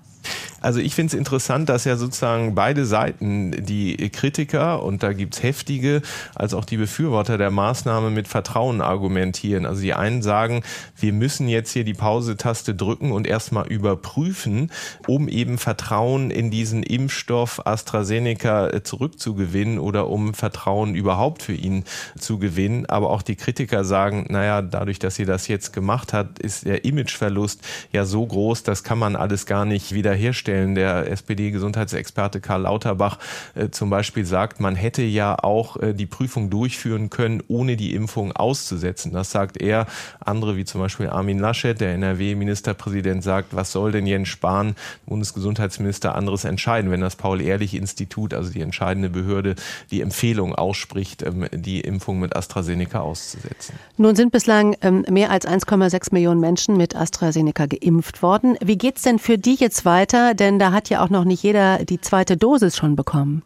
Also 0.61 0.79
ich 0.81 0.95
finde 0.95 1.09
es 1.09 1.19
interessant, 1.19 1.69
dass 1.69 1.85
ja 1.85 1.97
sozusagen 1.97 2.55
beide 2.55 2.85
Seiten, 2.85 3.53
die 3.65 3.97
Kritiker, 4.11 4.83
und 4.83 5.03
da 5.03 5.13
gibt's 5.13 5.43
heftige, 5.43 6.03
als 6.35 6.53
auch 6.53 6.65
die 6.65 6.77
Befürworter 6.77 7.39
der 7.39 7.51
Maßnahme 7.51 8.11
mit 8.11 8.29
Vertrauen 8.29 8.83
argumentieren. 8.83 9.65
Also 9.65 9.81
die 9.81 9.95
einen 9.95 10.23
sagen, 10.23 10.63
wir 10.99 11.13
müssen 11.13 11.49
jetzt 11.49 11.73
hier 11.73 11.85
die 11.85 11.95
Pause-Taste 11.95 12.75
drücken 12.75 13.13
und 13.13 13.27
erstmal 13.27 13.69
überprüfen, 13.69 14.71
um 15.07 15.29
eben 15.29 15.57
Vertrauen 15.57 16.31
in 16.31 16.51
diesen 16.51 16.83
Impfstoff 16.83 17.67
AstraZeneca 17.67 18.69
äh, 18.69 18.83
zurückzugewinnen 18.83 19.79
oder 19.79 20.09
um 20.09 20.35
Vertrauen 20.35 20.95
überhaupt 20.95 21.43
für 21.43 21.55
ihn 21.55 21.85
zu 22.19 22.39
gewinnen. 22.39 22.85
Aber 22.87 23.11
auch 23.11 23.23
die 23.23 23.37
Kritiker 23.37 23.85
sagen, 23.85 24.27
naja, 24.29 24.61
dadurch, 24.61 24.99
dass 24.99 25.15
sie 25.15 25.25
das 25.25 25.49
jetzt 25.49 25.73
gemacht 25.73 26.13
hat, 26.13 26.39
ist 26.39 26.67
der 26.67 26.85
Imageverlust 26.85 27.63
ja 27.93 28.05
so 28.05 28.27
groß, 28.27 28.63
das 28.63 28.85
kann 28.85 28.99
man 28.99 29.17
alles 29.17 29.47
gar 29.47 29.65
nicht 29.65 29.95
wiederherstellen 29.95 30.50
stellen. 30.51 30.75
Der 30.75 31.09
SPD-Gesundheitsexperte 31.09 32.41
Karl 32.41 32.63
Lauterbach 32.63 33.19
äh, 33.55 33.69
zum 33.71 33.89
Beispiel 33.89 34.25
sagt, 34.25 34.59
man 34.59 34.75
hätte 34.75 35.03
ja 35.03 35.37
auch 35.41 35.77
äh, 35.77 35.95
die 35.95 36.07
Prüfung 36.07 36.51
durchführen 36.51 37.09
können, 37.09 37.41
ohne 37.47 37.77
die 37.77 37.95
Impfung 37.95 38.33
auszusetzen. 38.33 39.13
Das 39.13 39.31
sagt 39.31 39.61
er. 39.63 39.87
Andere, 40.19 40.57
wie 40.57 40.65
zum 40.65 40.81
Beispiel 40.81 41.09
Armin 41.09 41.39
Laschet, 41.39 41.81
der 41.81 41.95
NRW-Ministerpräsident, 41.95 43.23
sagt, 43.23 43.55
was 43.55 43.71
soll 43.71 43.93
denn 43.93 44.07
Jens 44.07 44.29
Spahn, 44.29 44.75
Bundesgesundheitsminister, 45.07 46.17
anderes 46.17 46.45
entscheiden, 46.45 46.91
wenn 46.91 47.01
das 47.01 47.15
Paul-Ehrlich-Institut, 47.15 48.35
also 48.35 48.51
die 48.51 48.61
entscheidende 48.61 49.09
Behörde, 49.09 49.55
die 49.93 50.01
Empfehlung 50.01 50.57
ausspricht, 50.57 51.23
ähm, 51.23 51.47
die 51.53 51.81
Impfung 51.81 52.19
mit 52.19 52.35
AstraZeneca 52.35 53.01
auszusetzen. 53.01 53.77
Nun 53.97 54.17
sind 54.17 54.33
bislang 54.33 54.77
ähm, 54.81 55.05
mehr 55.09 55.31
als 55.31 55.47
1,6 55.47 56.09
Millionen 56.13 56.41
Menschen 56.41 56.77
mit 56.77 56.97
AstraZeneca 56.97 57.67
geimpft 57.67 58.23
worden. 58.23 58.57
Wie 58.61 58.79
geht 58.79 58.97
es 58.97 59.03
denn 59.03 59.21
für 59.21 59.39
die 59.39 59.55
jetzt 59.55 59.85
weiter? 59.85 60.35
Denn 60.41 60.59
da 60.59 60.73
hat 60.73 60.89
ja 60.89 61.05
auch 61.05 61.11
noch 61.11 61.25
nicht 61.25 61.43
jeder 61.43 61.85
die 61.85 62.01
zweite 62.01 62.37
Dosis 62.37 62.77
schon 62.77 62.97
bekommen. 62.97 63.43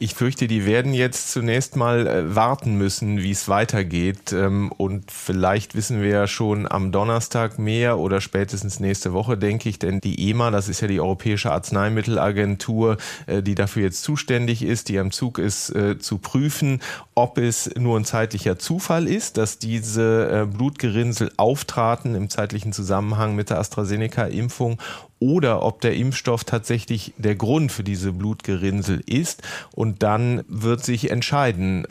Ich 0.00 0.14
fürchte, 0.14 0.48
die 0.48 0.66
werden 0.66 0.92
jetzt 0.92 1.30
zunächst 1.30 1.76
mal 1.76 2.06
äh, 2.06 2.34
warten 2.34 2.74
müssen, 2.76 3.22
wie 3.22 3.30
es 3.30 3.48
weitergeht. 3.48 4.32
Ähm, 4.32 4.72
und 4.76 5.10
vielleicht 5.10 5.76
wissen 5.76 6.02
wir 6.02 6.08
ja 6.08 6.26
schon 6.26 6.70
am 6.70 6.90
Donnerstag 6.90 7.58
mehr 7.58 7.98
oder 7.98 8.20
spätestens 8.20 8.80
nächste 8.80 9.12
Woche, 9.12 9.38
denke 9.38 9.68
ich. 9.68 9.78
Denn 9.78 10.00
die 10.00 10.30
EMA, 10.30 10.50
das 10.50 10.68
ist 10.68 10.80
ja 10.80 10.88
die 10.88 11.00
Europäische 11.00 11.52
Arzneimittelagentur, 11.52 12.96
äh, 13.26 13.40
die 13.40 13.54
dafür 13.54 13.84
jetzt 13.84 14.02
zuständig 14.02 14.62
ist, 14.62 14.88
die 14.88 14.98
am 14.98 15.12
Zug 15.12 15.38
ist, 15.38 15.70
äh, 15.70 15.96
zu 15.98 16.18
prüfen, 16.18 16.82
ob 17.14 17.38
es 17.38 17.70
nur 17.78 17.98
ein 17.98 18.04
zeitlicher 18.04 18.58
Zufall 18.58 19.06
ist, 19.06 19.36
dass 19.36 19.58
diese 19.58 20.48
Blutgerinnsel 20.52 21.30
auftraten 21.36 22.16
im 22.16 22.28
zeitlichen 22.28 22.72
Zusammenhang 22.72 23.36
mit 23.36 23.50
der 23.50 23.58
AstraZeneca-Impfung 23.60 24.78
oder 25.24 25.62
ob 25.62 25.80
der 25.80 25.94
Impfstoff 25.94 26.44
tatsächlich 26.44 27.14
der 27.16 27.34
Grund 27.34 27.72
für 27.72 27.82
diese 27.82 28.12
Blutgerinnsel 28.12 29.02
ist. 29.06 29.42
Und 29.74 30.02
dann 30.02 30.44
wird 30.48 30.84
sich 30.84 31.10
entscheiden. 31.10 31.86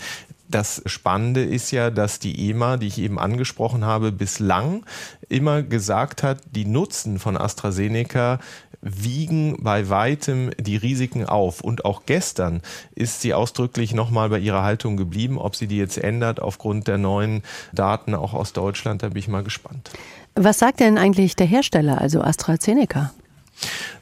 Das 0.48 0.84
Spannende 0.86 1.44
ist 1.44 1.72
ja, 1.72 1.90
dass 1.90 2.20
die 2.20 2.50
EMA, 2.50 2.78
die 2.78 2.86
ich 2.86 3.00
eben 3.00 3.18
angesprochen 3.18 3.86
habe, 3.86 4.12
bislang 4.12 4.86
immer 5.30 5.64
gesagt 5.64 6.22
hat, 6.22 6.42
die 6.52 6.66
Nutzen 6.66 7.18
von 7.18 7.38
AstraZeneca 7.38 8.40
wiegen 8.82 9.58
bei 9.62 9.90
weitem 9.90 10.52
die 10.60 10.76
Risiken 10.76 11.26
auf. 11.26 11.62
Und 11.62 11.86
auch 11.86 12.04
gestern 12.06 12.62
ist 12.94 13.22
sie 13.22 13.34
ausdrücklich 13.34 13.96
nochmal 13.96 14.30
bei 14.30 14.38
ihrer 14.38 14.62
Haltung 14.62 14.96
geblieben. 14.96 15.40
Ob 15.40 15.56
sie 15.56 15.66
die 15.66 15.78
jetzt 15.78 15.98
ändert 15.98 16.40
aufgrund 16.40 16.88
der 16.88 17.00
neuen 17.00 17.42
Daten 17.72 18.14
auch 18.14 18.34
aus 18.36 18.54
Deutschland, 18.54 19.02
da 19.02 19.08
bin 19.08 19.18
ich 19.18 19.28
mal 19.28 19.44
gespannt. 19.44 19.90
Was 20.36 20.60
sagt 20.60 20.82
denn 20.82 21.00
eigentlich 21.00 21.36
der 21.36 21.48
Hersteller, 21.48 22.00
also 22.00 22.22
AstraZeneca? 22.22 23.12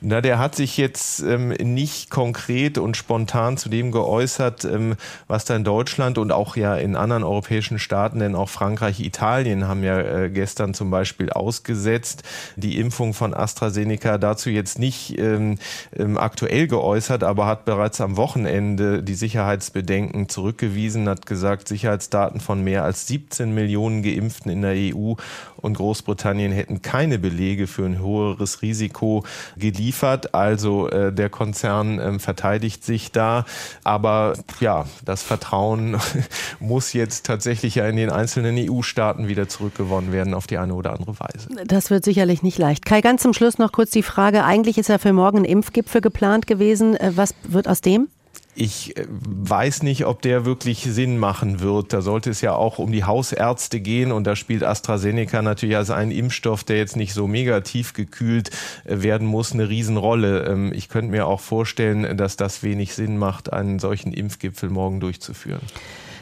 Na, 0.03 0.19
der 0.19 0.39
hat 0.39 0.55
sich 0.55 0.77
jetzt 0.77 1.19
ähm, 1.19 1.49
nicht 1.49 2.09
konkret 2.09 2.79
und 2.79 2.97
spontan 2.97 3.57
zu 3.57 3.69
dem 3.69 3.91
geäußert, 3.91 4.65
ähm, 4.65 4.95
was 5.27 5.45
da 5.45 5.55
in 5.55 5.63
Deutschland 5.63 6.17
und 6.17 6.31
auch 6.31 6.55
ja 6.55 6.75
in 6.75 6.95
anderen 6.95 7.23
europäischen 7.23 7.77
Staaten, 7.77 8.17
denn 8.17 8.33
auch 8.33 8.49
Frankreich, 8.49 8.99
Italien 8.99 9.67
haben 9.67 9.83
ja 9.83 9.99
äh, 9.99 10.29
gestern 10.31 10.73
zum 10.73 10.89
Beispiel 10.89 11.29
ausgesetzt, 11.29 12.23
die 12.55 12.79
Impfung 12.79 13.13
von 13.13 13.35
AstraZeneca 13.35 14.17
dazu 14.17 14.49
jetzt 14.49 14.79
nicht 14.79 15.19
ähm, 15.19 15.59
ähm, 15.95 16.17
aktuell 16.17 16.67
geäußert, 16.67 17.23
aber 17.23 17.45
hat 17.45 17.65
bereits 17.65 18.01
am 18.01 18.17
Wochenende 18.17 19.03
die 19.03 19.13
Sicherheitsbedenken 19.13 20.29
zurückgewiesen, 20.29 21.07
hat 21.09 21.27
gesagt, 21.27 21.67
Sicherheitsdaten 21.67 22.39
von 22.39 22.63
mehr 22.63 22.83
als 22.83 23.05
17 23.05 23.53
Millionen 23.53 24.01
Geimpften 24.01 24.51
in 24.51 24.63
der 24.63 24.73
EU 24.73 25.13
und 25.57 25.75
Großbritannien 25.75 26.51
hätten 26.51 26.81
keine 26.81 27.19
Belege 27.19 27.67
für 27.67 27.85
ein 27.85 27.99
höheres 27.99 28.63
Risiko 28.63 29.23
geliefert. 29.57 30.33
Also 30.33 30.89
äh, 30.89 31.11
der 31.11 31.29
Konzern 31.29 31.99
äh, 31.99 32.19
verteidigt 32.19 32.83
sich 32.83 33.11
da. 33.11 33.45
Aber 33.83 34.33
ja, 34.59 34.85
das 35.05 35.23
Vertrauen 35.23 35.97
muss 36.59 36.93
jetzt 36.93 37.25
tatsächlich 37.25 37.75
ja 37.75 37.87
in 37.87 37.95
den 37.95 38.09
einzelnen 38.09 38.55
EU-Staaten 38.57 39.27
wieder 39.27 39.47
zurückgewonnen 39.47 40.11
werden 40.11 40.33
auf 40.33 40.47
die 40.47 40.57
eine 40.57 40.73
oder 40.73 40.93
andere 40.93 41.19
Weise. 41.19 41.49
Das 41.65 41.89
wird 41.89 42.05
sicherlich 42.05 42.43
nicht 42.43 42.57
leicht. 42.57 42.85
Kai, 42.85 43.01
ganz 43.01 43.21
zum 43.21 43.33
Schluss 43.33 43.57
noch 43.57 43.71
kurz 43.71 43.91
die 43.91 44.03
Frage. 44.03 44.43
Eigentlich 44.43 44.77
ist 44.77 44.89
ja 44.89 44.97
für 44.97 45.13
morgen 45.13 45.39
ein 45.39 45.45
Impfgipfel 45.45 46.01
geplant 46.01 46.47
gewesen. 46.47 46.95
Äh, 46.95 47.11
was 47.15 47.33
wird 47.43 47.67
aus 47.67 47.81
dem? 47.81 48.07
Ich 48.53 48.97
äh, 48.97 49.05
weiß 49.09 49.83
nicht, 49.83 50.05
ob 50.05 50.21
der 50.21 50.45
wirklich 50.45 50.83
Sinn 50.83 51.17
machen 51.17 51.61
wird. 51.61 51.93
Da 51.93 52.01
sollte 52.01 52.29
es 52.29 52.41
ja 52.41 52.53
auch 52.53 52.79
um 52.79 52.91
die 52.91 53.03
Hausärzte 53.03 53.79
gehen 53.79 54.11
und 54.11 54.25
da 54.25 54.35
spielt 54.35 54.63
AstraZeneca 54.63 55.41
natürlich 55.41 55.77
als 55.77 55.89
ein 55.89 56.11
Impfstoff, 56.11 56.63
der 56.63 56.77
jetzt 56.77 56.95
nicht 56.95 57.13
so 57.13 57.27
mega 57.27 57.61
tief 57.61 57.93
gekühlt 57.93 58.49
äh, 58.85 59.01
werden 59.01 59.27
muss, 59.27 59.53
eine 59.53 59.69
Riesenrolle. 59.69 60.45
Ähm, 60.45 60.73
ich 60.73 60.89
könnte 60.89 61.11
mir 61.11 61.27
auch 61.27 61.39
vorstellen, 61.39 62.17
dass 62.17 62.35
das 62.35 62.63
wenig 62.63 62.93
Sinn 62.93 63.17
macht, 63.17 63.53
einen 63.53 63.79
solchen 63.79 64.13
Impfgipfel 64.13 64.69
morgen 64.69 64.99
durchzuführen. 64.99 65.61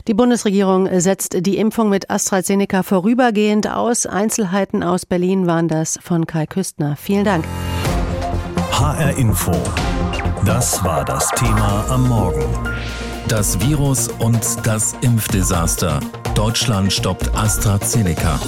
Die 0.08 0.14
Bundesregierung 0.14 0.88
setzt 1.00 1.46
die 1.46 1.58
Impfung 1.58 1.90
mit 1.90 2.10
AstraZeneca 2.10 2.84
vorübergehend 2.84 3.68
aus. 3.70 4.06
Einzelheiten 4.06 4.82
aus 4.82 5.06
Berlin 5.06 5.46
waren 5.46 5.68
das 5.68 6.00
von 6.02 6.26
Kai 6.26 6.48
Küstner. 6.48 6.96
Vielen 6.96 7.26
Dank. 7.26 7.46
HR 8.80 9.18
Info. 9.18 9.52
Das 10.46 10.82
war 10.86 11.04
das 11.04 11.30
Thema 11.32 11.84
am 11.90 12.08
Morgen. 12.08 12.46
Das 13.28 13.60
Virus 13.60 14.08
und 14.08 14.40
das 14.66 14.96
Impfdesaster. 15.02 16.00
Deutschland 16.34 16.94
stoppt 16.94 17.30
AstraZeneca. 17.36 18.40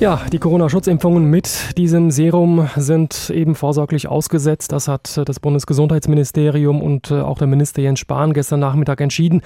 Ja, 0.00 0.22
die 0.32 0.40
Corona-Schutzimpfungen 0.40 1.30
mit 1.30 1.78
diesem 1.78 2.10
Serum 2.10 2.68
sind 2.74 3.30
eben 3.30 3.54
vorsorglich 3.54 4.08
ausgesetzt. 4.08 4.72
Das 4.72 4.88
hat 4.88 5.20
das 5.24 5.38
Bundesgesundheitsministerium 5.38 6.82
und 6.82 7.12
äh, 7.12 7.20
auch 7.20 7.38
der 7.38 7.46
Minister 7.46 7.80
Jens 7.80 8.00
Spahn 8.00 8.32
gestern 8.32 8.58
Nachmittag 8.58 9.00
entschieden. 9.00 9.42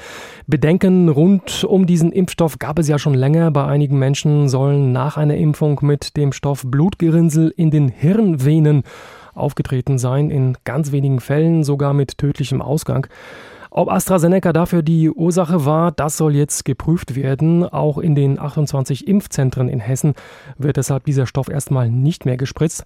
Bedenken 0.47 1.11
rund 1.11 1.65
um 1.65 1.85
diesen 1.85 2.13
Impfstoff 2.13 2.59
gab 2.59 2.79
es 2.79 2.89
ja 2.89 2.99
schon 2.99 3.15
länger. 3.15 3.51
Bei 3.51 3.67
einigen 3.67 3.99
Menschen 3.99 4.49
sollen 4.49 4.93
nach 4.93 5.19
einer 5.19 5.37
Impfung 5.37 5.81
mit 5.83 6.17
dem 6.17 6.33
Stoff 6.33 6.63
Blutgerinnsel 6.67 7.53
in 7.55 7.71
den 7.71 7.89
Hirnvenen 7.89 8.85
aufgetreten 9.35 9.99
sein, 9.99 10.31
in 10.31 10.57
ganz 10.65 10.93
wenigen 10.93 11.21
Fällen 11.21 11.65
sogar 11.65 11.95
mit 11.95 12.19
tödlichem 12.19 12.63
Ausgang. 12.63 13.07
Ob 13.75 13.91
AstraZeneca 13.91 14.53
dafür 14.53 14.83
die 14.83 15.09
Ursache 15.09 15.65
war, 15.65 15.93
das 15.93 16.19
soll 16.19 16.37
jetzt 16.37 16.67
geprüft 16.67 17.17
werden. 17.17 17.65
Auch 17.65 17.97
in 17.97 18.15
den 18.15 18.39
28 18.39 19.09
Impfzentren 19.09 19.71
in 19.71 19.81
Hessen 19.81 20.13
wird 20.59 20.77
deshalb 20.77 21.05
dieser 21.05 21.27
Stoff 21.27 21.49
erstmal 21.49 21.89
nicht 21.89 22.27
mehr 22.27 22.37
gespritzt. 22.37 22.85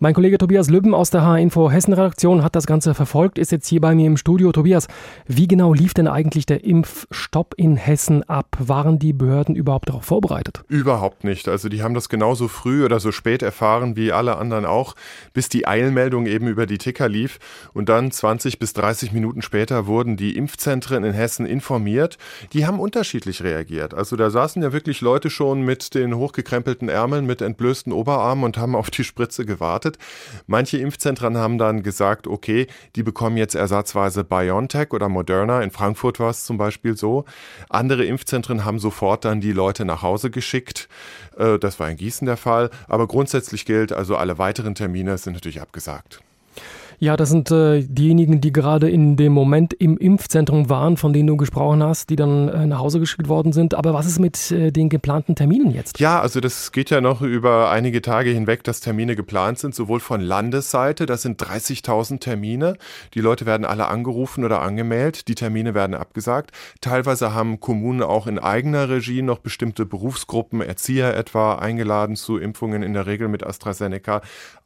Mein 0.00 0.14
Kollege 0.14 0.38
Tobias 0.38 0.70
Lübben 0.70 0.94
aus 0.94 1.10
der 1.10 1.24
H-Info 1.24 1.72
Hessen-Redaktion 1.72 2.44
hat 2.44 2.54
das 2.54 2.68
Ganze 2.68 2.94
verfolgt, 2.94 3.36
ist 3.36 3.50
jetzt 3.50 3.66
hier 3.66 3.80
bei 3.80 3.96
mir 3.96 4.06
im 4.06 4.16
Studio. 4.16 4.52
Tobias, 4.52 4.86
wie 5.26 5.48
genau 5.48 5.74
lief 5.74 5.92
denn 5.92 6.06
eigentlich 6.06 6.46
der 6.46 6.62
Impfstopp 6.62 7.54
in 7.56 7.76
Hessen 7.76 8.22
ab? 8.22 8.56
Waren 8.60 9.00
die 9.00 9.12
Behörden 9.12 9.56
überhaupt 9.56 9.88
darauf 9.88 10.04
vorbereitet? 10.04 10.62
Überhaupt 10.68 11.24
nicht. 11.24 11.48
Also 11.48 11.68
die 11.68 11.82
haben 11.82 11.94
das 11.94 12.08
genauso 12.08 12.46
früh 12.46 12.84
oder 12.84 13.00
so 13.00 13.10
spät 13.10 13.42
erfahren 13.42 13.96
wie 13.96 14.12
alle 14.12 14.36
anderen 14.36 14.66
auch, 14.66 14.94
bis 15.32 15.48
die 15.48 15.66
Eilmeldung 15.66 16.26
eben 16.26 16.46
über 16.46 16.66
die 16.66 16.78
Ticker 16.78 17.08
lief. 17.08 17.40
Und 17.74 17.88
dann 17.88 18.12
20 18.12 18.60
bis 18.60 18.74
30 18.74 19.10
Minuten 19.10 19.42
später 19.42 19.88
wurden 19.88 20.16
die 20.16 20.36
Impfzentren 20.36 21.02
in 21.02 21.12
Hessen 21.12 21.44
informiert. 21.44 22.18
Die 22.52 22.68
haben 22.68 22.78
unterschiedlich 22.78 23.42
reagiert. 23.42 23.94
Also 23.94 24.14
da 24.14 24.30
saßen 24.30 24.62
ja 24.62 24.72
wirklich 24.72 25.00
Leute 25.00 25.28
schon 25.28 25.62
mit 25.62 25.96
den 25.96 26.14
hochgekrempelten 26.14 26.88
Ärmeln, 26.88 27.26
mit 27.26 27.42
entblößten 27.42 27.92
Oberarmen 27.92 28.44
und 28.44 28.58
haben 28.58 28.76
auf 28.76 28.90
die 28.90 29.02
Spritze 29.02 29.44
gewartet 29.44 29.87
gestartet. 29.88 29.98
Manche 30.46 30.78
Impfzentren 30.78 31.36
haben 31.36 31.58
dann 31.58 31.82
gesagt, 31.82 32.26
okay, 32.26 32.66
die 32.96 33.02
bekommen 33.02 33.36
jetzt 33.36 33.54
ersatzweise 33.54 34.24
BioNTech 34.24 34.92
oder 34.92 35.08
Moderna. 35.08 35.62
In 35.62 35.70
Frankfurt 35.70 36.20
war 36.20 36.30
es 36.30 36.44
zum 36.44 36.58
Beispiel 36.58 36.96
so. 36.96 37.24
Andere 37.68 38.04
Impfzentren 38.04 38.64
haben 38.64 38.78
sofort 38.78 39.24
dann 39.24 39.40
die 39.40 39.52
Leute 39.52 39.84
nach 39.84 40.02
Hause 40.02 40.30
geschickt. 40.30 40.88
Äh, 41.36 41.58
das 41.58 41.78
war 41.80 41.90
in 41.90 41.96
Gießen 41.96 42.26
der 42.26 42.36
Fall. 42.36 42.70
Aber 42.86 43.06
grundsätzlich 43.06 43.64
gilt, 43.64 43.92
also 43.92 44.16
alle 44.16 44.38
weiteren 44.38 44.74
Termine 44.74 45.18
sind 45.18 45.34
natürlich 45.34 45.60
abgesagt. 45.60 46.20
Ja, 47.00 47.16
das 47.16 47.28
sind 47.28 47.50
äh, 47.52 47.84
diejenigen, 47.84 48.40
die 48.40 48.52
gerade 48.52 48.90
in 48.90 49.16
dem 49.16 49.32
Moment 49.32 49.72
im 49.72 49.96
Impfzentrum 49.96 50.68
waren, 50.68 50.96
von 50.96 51.12
denen 51.12 51.28
du 51.28 51.36
gesprochen 51.36 51.80
hast, 51.80 52.10
die 52.10 52.16
dann 52.16 52.48
äh, 52.48 52.66
nach 52.66 52.80
Hause 52.80 52.98
geschickt 52.98 53.28
worden 53.28 53.52
sind. 53.52 53.74
Aber 53.74 53.94
was 53.94 54.06
ist 54.06 54.18
mit 54.18 54.50
äh, 54.50 54.72
den 54.72 54.88
geplanten 54.88 55.36
Terminen 55.36 55.70
jetzt? 55.70 56.00
Ja, 56.00 56.20
also 56.20 56.40
das 56.40 56.72
geht 56.72 56.90
ja 56.90 57.00
noch 57.00 57.22
über 57.22 57.70
einige 57.70 58.02
Tage 58.02 58.30
hinweg, 58.30 58.64
dass 58.64 58.80
Termine 58.80 59.14
geplant 59.14 59.60
sind, 59.60 59.76
sowohl 59.76 60.00
von 60.00 60.20
Landesseite, 60.20 61.06
das 61.06 61.22
sind 61.22 61.40
30.000 61.40 62.18
Termine. 62.18 62.74
Die 63.14 63.20
Leute 63.20 63.46
werden 63.46 63.64
alle 63.64 63.86
angerufen 63.86 64.44
oder 64.44 64.60
angemeldet, 64.60 65.28
die 65.28 65.36
Termine 65.36 65.74
werden 65.74 65.94
abgesagt. 65.94 66.50
Teilweise 66.80 67.32
haben 67.32 67.60
Kommunen 67.60 68.02
auch 68.02 68.26
in 68.26 68.40
eigener 68.40 68.88
Regie 68.88 69.22
noch 69.22 69.38
bestimmte 69.38 69.86
Berufsgruppen, 69.86 70.60
Erzieher 70.62 71.16
etwa, 71.16 71.54
eingeladen 71.54 72.16
zu 72.16 72.38
Impfungen, 72.38 72.82
in 72.82 72.94
der 72.94 73.06
Regel 73.06 73.28
mit 73.28 73.46
AstraZeneca 73.46 74.20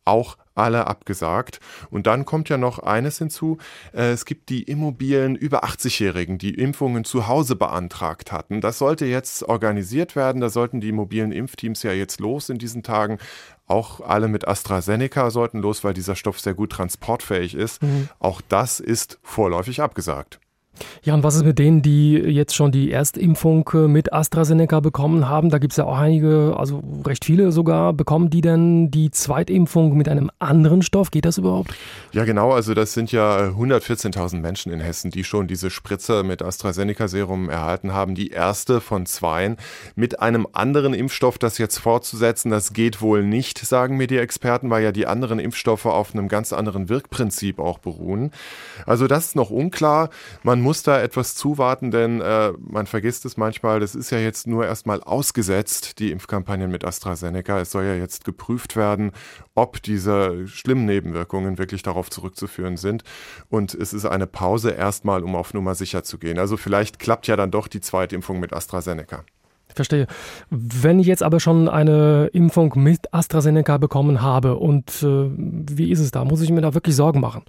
auch 0.04 0.36
alle 0.54 0.86
abgesagt. 0.86 1.60
Und 1.90 2.06
dann 2.06 2.24
kommt 2.24 2.48
ja 2.48 2.58
noch 2.58 2.78
eines 2.78 3.18
hinzu. 3.18 3.58
Äh, 3.92 4.10
es 4.10 4.24
gibt 4.24 4.48
die 4.48 4.62
immobilen 4.62 5.34
über 5.34 5.64
80-Jährigen, 5.64 6.38
die 6.38 6.54
Impfungen 6.54 7.04
zu 7.04 7.26
Hause 7.26 7.56
beantragt 7.56 8.32
hatten. 8.32 8.60
Das 8.60 8.78
sollte 8.78 9.06
jetzt 9.06 9.44
organisiert 9.44 10.14
werden. 10.16 10.40
Da 10.40 10.50
sollten 10.50 10.80
die 10.80 10.92
mobilen 10.92 11.32
Impfteams 11.32 11.82
ja 11.82 11.92
jetzt 11.92 12.20
los 12.20 12.48
in 12.48 12.58
diesen 12.58 12.82
Tagen. 12.82 13.18
Auch 13.66 14.00
alle 14.00 14.28
mit 14.28 14.46
AstraZeneca 14.46 15.30
sollten 15.30 15.60
los, 15.60 15.84
weil 15.84 15.94
dieser 15.94 16.16
Stoff 16.16 16.40
sehr 16.40 16.54
gut 16.54 16.72
transportfähig 16.72 17.54
ist. 17.54 17.82
Mhm. 17.82 18.08
Auch 18.18 18.40
das 18.46 18.80
ist 18.80 19.18
vorläufig 19.22 19.80
abgesagt. 19.80 20.40
Ja, 21.02 21.14
und 21.14 21.22
was 21.22 21.36
ist 21.36 21.44
mit 21.44 21.58
denen, 21.58 21.82
die 21.82 22.14
jetzt 22.14 22.54
schon 22.54 22.72
die 22.72 22.90
Erstimpfung 22.90 23.68
äh, 23.74 23.88
mit 23.88 24.12
AstraZeneca 24.12 24.80
bekommen 24.80 25.28
haben? 25.28 25.50
Da 25.50 25.58
gibt 25.58 25.72
es 25.72 25.76
ja 25.76 25.84
auch 25.84 25.98
einige, 25.98 26.54
also 26.56 26.82
recht 27.04 27.24
viele 27.24 27.52
sogar. 27.52 27.92
Bekommen 27.92 28.30
die 28.30 28.40
denn 28.40 28.90
die 28.90 29.10
Zweitimpfung 29.10 29.96
mit 29.96 30.08
einem 30.08 30.30
anderen 30.38 30.82
Stoff? 30.82 31.10
Geht 31.10 31.24
das 31.24 31.38
überhaupt? 31.38 31.74
Ja, 32.12 32.24
genau. 32.24 32.52
Also 32.52 32.74
das 32.74 32.94
sind 32.94 33.12
ja 33.12 33.48
114.000 33.48 34.40
Menschen 34.40 34.72
in 34.72 34.80
Hessen, 34.80 35.10
die 35.10 35.24
schon 35.24 35.46
diese 35.46 35.70
Spritze 35.70 36.22
mit 36.22 36.40
AstraZeneca-Serum 36.42 37.50
erhalten 37.50 37.92
haben. 37.92 38.14
Die 38.14 38.28
erste 38.28 38.80
von 38.80 39.04
zweien. 39.06 39.56
Mit 39.94 40.20
einem 40.20 40.46
anderen 40.52 40.94
Impfstoff 40.94 41.38
das 41.38 41.58
jetzt 41.58 41.78
fortzusetzen, 41.78 42.50
das 42.50 42.72
geht 42.72 43.02
wohl 43.02 43.22
nicht, 43.22 43.58
sagen 43.58 43.96
mir 43.96 44.06
die 44.06 44.18
Experten, 44.18 44.70
weil 44.70 44.82
ja 44.82 44.92
die 44.92 45.06
anderen 45.06 45.38
Impfstoffe 45.38 45.86
auf 45.86 46.14
einem 46.14 46.28
ganz 46.28 46.52
anderen 46.52 46.88
Wirkprinzip 46.88 47.58
auch 47.58 47.78
beruhen. 47.78 48.30
Also 48.86 49.06
das 49.06 49.26
ist 49.26 49.36
noch 49.36 49.50
unklar. 49.50 50.10
Man 50.42 50.61
muss 50.62 50.82
da 50.82 51.00
etwas 51.00 51.34
zuwarten, 51.34 51.90
denn 51.90 52.20
äh, 52.20 52.52
man 52.58 52.86
vergisst 52.86 53.24
es 53.24 53.36
manchmal, 53.36 53.80
das 53.80 53.94
ist 53.94 54.10
ja 54.10 54.18
jetzt 54.18 54.46
nur 54.46 54.64
erstmal 54.64 55.02
ausgesetzt, 55.02 55.98
die 55.98 56.10
Impfkampagnen 56.10 56.70
mit 56.70 56.84
AstraZeneca. 56.84 57.60
Es 57.60 57.70
soll 57.70 57.84
ja 57.84 57.94
jetzt 57.94 58.24
geprüft 58.24 58.76
werden, 58.76 59.12
ob 59.54 59.82
diese 59.82 60.48
schlimmen 60.48 60.86
Nebenwirkungen 60.86 61.58
wirklich 61.58 61.82
darauf 61.82 62.10
zurückzuführen 62.10 62.76
sind. 62.76 63.04
Und 63.48 63.74
es 63.74 63.92
ist 63.92 64.06
eine 64.06 64.26
Pause 64.26 64.70
erstmal, 64.70 65.22
um 65.22 65.36
auf 65.36 65.52
Nummer 65.52 65.74
sicher 65.74 66.04
zu 66.04 66.18
gehen. 66.18 66.38
Also 66.38 66.56
vielleicht 66.56 66.98
klappt 66.98 67.26
ja 67.26 67.36
dann 67.36 67.50
doch 67.50 67.68
die 67.68 67.80
Zweitimpfung 67.80 68.40
mit 68.40 68.52
AstraZeneca. 68.52 69.24
Verstehe. 69.74 70.06
Wenn 70.50 70.98
ich 70.98 71.06
jetzt 71.06 71.22
aber 71.22 71.40
schon 71.40 71.68
eine 71.68 72.28
Impfung 72.32 72.72
mit 72.76 73.12
AstraZeneca 73.12 73.78
bekommen 73.78 74.22
habe 74.22 74.56
und 74.56 75.02
äh, 75.02 75.30
wie 75.36 75.90
ist 75.90 76.00
es 76.00 76.10
da? 76.10 76.24
Muss 76.24 76.42
ich 76.42 76.50
mir 76.50 76.60
da 76.60 76.74
wirklich 76.74 76.96
Sorgen 76.96 77.20
machen? 77.20 77.42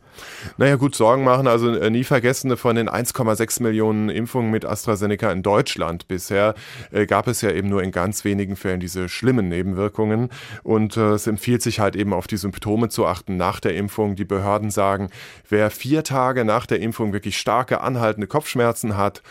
Naja 0.58 0.75
gut, 0.75 0.96
Sorgen 0.96 1.24
machen. 1.24 1.48
Also 1.48 1.70
äh, 1.72 1.89
nie 1.89 2.03
vergessen, 2.03 2.56
von 2.58 2.75
den 2.75 2.89
1,6 2.89 3.62
Millionen 3.62 4.10
Impfungen 4.10 4.51
mit 4.51 4.65
AstraZeneca 4.65 5.32
in 5.32 5.44
Deutschland 5.44 6.08
bisher 6.08 6.56
äh, 6.92 7.06
gab 7.06 7.27
es 7.27 7.42
ja 7.42 7.51
eben 7.51 7.70
nur 7.70 7.84
in 7.84 7.92
ganz 7.92 8.24
wenigen 8.25 8.56
Fällen 8.56 8.80
diese 8.80 9.10
schlimmen 9.10 9.50
Nebenwirkungen. 9.50 10.30
Und 10.63 10.98
äh, 10.98 11.12
es 11.12 11.27
empfiehlt 11.27 11.62
sich 11.62 11.80
halt 11.80 11.96
eben 11.96 12.13
auf 12.13 12.27
die 12.27 12.38
Symptome 12.38 12.89
zu 12.89 13.06
achten 13.06 13.38
nach 13.38 13.60
der 13.60 13.75
Impfung. 13.75 14.15
Die 14.15 14.25
Behörden 14.25 14.72
sagen, 14.72 15.10
wer 15.50 15.70
vier 15.70 16.03
Tage 16.03 16.46
nach 16.46 16.65
der 16.65 16.80
Impfung 16.80 17.13
wirklich 17.13 17.38
starke 17.38 17.82
anhaltende 17.82 18.27
Kopfschmerzen 18.27 18.98
hat 18.98 19.22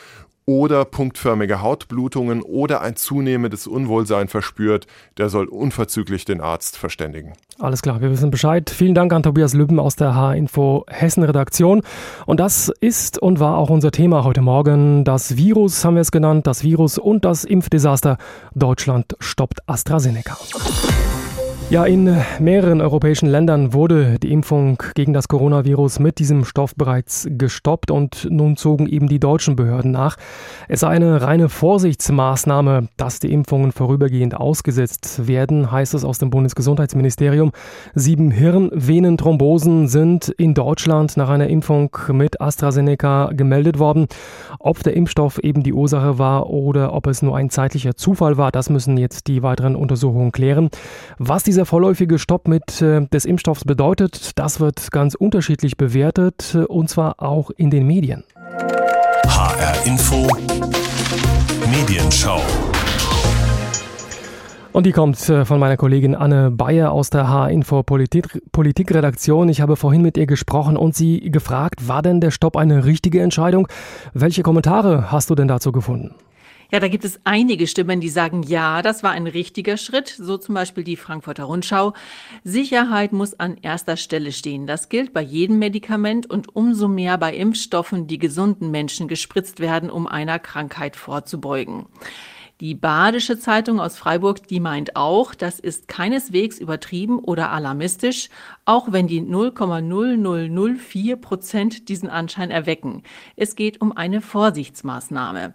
oder 0.46 0.84
punktförmige 0.84 1.62
Hautblutungen 1.62 2.42
oder 2.42 2.80
ein 2.80 2.96
zunehmendes 2.96 3.66
Unwohlsein 3.66 4.28
verspürt, 4.28 4.86
der 5.18 5.28
soll 5.28 5.46
unverzüglich 5.46 6.24
den 6.24 6.40
Arzt 6.40 6.76
verständigen. 6.76 7.34
Alles 7.58 7.82
klar, 7.82 8.00
wir 8.00 8.10
wissen 8.10 8.30
Bescheid. 8.30 8.70
Vielen 8.70 8.94
Dank 8.94 9.12
an 9.12 9.22
Tobias 9.22 9.54
Lübben 9.54 9.78
aus 9.78 9.96
der 9.96 10.14
H-Info 10.14 10.84
Hessen 10.88 11.22
Redaktion. 11.22 11.82
Und 12.26 12.40
das 12.40 12.72
ist 12.80 13.18
und 13.20 13.40
war 13.40 13.56
auch 13.56 13.70
unser 13.70 13.92
Thema 13.92 14.24
heute 14.24 14.42
Morgen. 14.42 15.04
Das 15.04 15.36
Virus 15.36 15.84
haben 15.84 15.94
wir 15.94 16.02
es 16.02 16.10
genannt, 16.10 16.46
das 16.46 16.62
Virus 16.64 16.98
und 16.98 17.24
das 17.24 17.44
Impfdesaster. 17.44 18.18
Deutschland 18.54 19.16
stoppt 19.20 19.68
AstraZeneca. 19.68 20.36
Ja, 21.72 21.86
in 21.86 22.14
mehreren 22.38 22.82
europäischen 22.82 23.30
Ländern 23.30 23.72
wurde 23.72 24.18
die 24.18 24.30
Impfung 24.30 24.76
gegen 24.94 25.14
das 25.14 25.26
Coronavirus 25.26 26.00
mit 26.00 26.18
diesem 26.18 26.44
Stoff 26.44 26.74
bereits 26.76 27.26
gestoppt 27.30 27.90
und 27.90 28.28
nun 28.30 28.58
zogen 28.58 28.86
eben 28.86 29.08
die 29.08 29.18
deutschen 29.18 29.56
Behörden 29.56 29.90
nach. 29.90 30.18
Es 30.68 30.80
sei 30.80 30.88
eine 30.88 31.22
reine 31.22 31.48
Vorsichtsmaßnahme, 31.48 32.88
dass 32.98 33.20
die 33.20 33.32
Impfungen 33.32 33.72
vorübergehend 33.72 34.34
ausgesetzt 34.34 35.26
werden, 35.26 35.72
heißt 35.72 35.94
es 35.94 36.04
aus 36.04 36.18
dem 36.18 36.28
Bundesgesundheitsministerium. 36.28 37.52
Sieben 37.94 38.30
Hirnvenenthrombosen 38.32 39.88
sind 39.88 40.28
in 40.28 40.52
Deutschland 40.52 41.16
nach 41.16 41.30
einer 41.30 41.46
Impfung 41.46 41.96
mit 42.08 42.38
AstraZeneca 42.38 43.30
gemeldet 43.32 43.78
worden. 43.78 44.08
Ob 44.58 44.82
der 44.82 44.94
Impfstoff 44.94 45.38
eben 45.38 45.62
die 45.62 45.72
Ursache 45.72 46.18
war 46.18 46.50
oder 46.50 46.92
ob 46.92 47.06
es 47.06 47.22
nur 47.22 47.34
ein 47.34 47.48
zeitlicher 47.48 47.96
Zufall 47.96 48.36
war, 48.36 48.52
das 48.52 48.68
müssen 48.68 48.98
jetzt 48.98 49.26
die 49.26 49.42
weiteren 49.42 49.74
Untersuchungen 49.74 50.32
klären. 50.32 50.68
Was 51.16 51.44
dieser 51.44 51.61
vorläufige 51.64 52.18
Stopp 52.18 52.48
mit 52.48 52.80
äh, 52.82 53.06
des 53.06 53.24
Impfstoffs 53.24 53.64
bedeutet, 53.64 54.38
das 54.38 54.60
wird 54.60 54.90
ganz 54.92 55.14
unterschiedlich 55.14 55.76
bewertet 55.76 56.54
äh, 56.54 56.64
und 56.64 56.88
zwar 56.88 57.22
auch 57.22 57.50
in 57.50 57.70
den 57.70 57.86
Medien. 57.86 58.24
HR 59.26 59.86
Info 59.86 60.26
Medienschau. 61.70 62.40
Und 64.72 64.86
die 64.86 64.92
kommt 64.92 65.28
äh, 65.28 65.44
von 65.44 65.60
meiner 65.60 65.76
Kollegin 65.76 66.14
Anne 66.14 66.50
Bayer 66.50 66.92
aus 66.92 67.10
der 67.10 67.28
H-Info 67.28 67.82
Politik, 67.82 68.40
Politikredaktion. 68.52 69.50
Ich 69.50 69.60
habe 69.60 69.76
vorhin 69.76 70.00
mit 70.00 70.16
ihr 70.16 70.26
gesprochen 70.26 70.78
und 70.78 70.94
sie 70.94 71.30
gefragt, 71.30 71.86
war 71.88 72.00
denn 72.00 72.20
der 72.20 72.30
Stopp 72.30 72.56
eine 72.56 72.86
richtige 72.86 73.20
Entscheidung? 73.20 73.68
Welche 74.14 74.42
Kommentare 74.42 75.12
hast 75.12 75.28
du 75.28 75.34
denn 75.34 75.48
dazu 75.48 75.72
gefunden? 75.72 76.14
Ja, 76.72 76.80
da 76.80 76.88
gibt 76.88 77.04
es 77.04 77.20
einige 77.24 77.66
Stimmen, 77.66 78.00
die 78.00 78.08
sagen, 78.08 78.42
ja, 78.44 78.80
das 78.80 79.02
war 79.02 79.10
ein 79.10 79.26
richtiger 79.26 79.76
Schritt, 79.76 80.08
so 80.08 80.38
zum 80.38 80.54
Beispiel 80.54 80.84
die 80.84 80.96
Frankfurter 80.96 81.44
Rundschau. 81.44 81.92
Sicherheit 82.44 83.12
muss 83.12 83.38
an 83.38 83.58
erster 83.60 83.98
Stelle 83.98 84.32
stehen. 84.32 84.66
Das 84.66 84.88
gilt 84.88 85.12
bei 85.12 85.20
jedem 85.20 85.58
Medikament 85.58 86.30
und 86.30 86.56
umso 86.56 86.88
mehr 86.88 87.18
bei 87.18 87.34
Impfstoffen, 87.36 88.06
die 88.06 88.16
gesunden 88.16 88.70
Menschen 88.70 89.06
gespritzt 89.06 89.60
werden, 89.60 89.90
um 89.90 90.06
einer 90.06 90.38
Krankheit 90.38 90.96
vorzubeugen. 90.96 91.88
Die 92.62 92.74
Badische 92.74 93.38
Zeitung 93.38 93.78
aus 93.80 93.98
Freiburg, 93.98 94.46
die 94.46 94.60
meint 94.60 94.96
auch, 94.96 95.34
das 95.34 95.58
ist 95.58 95.88
keineswegs 95.88 96.58
übertrieben 96.58 97.18
oder 97.18 97.50
alarmistisch, 97.50 98.28
auch 98.64 98.92
wenn 98.92 99.08
die 99.08 99.20
0,0004 99.20 101.16
Prozent 101.16 101.88
diesen 101.88 102.08
Anschein 102.08 102.52
erwecken. 102.52 103.02
Es 103.36 103.56
geht 103.56 103.80
um 103.80 103.90
eine 103.90 104.20
Vorsichtsmaßnahme. 104.20 105.54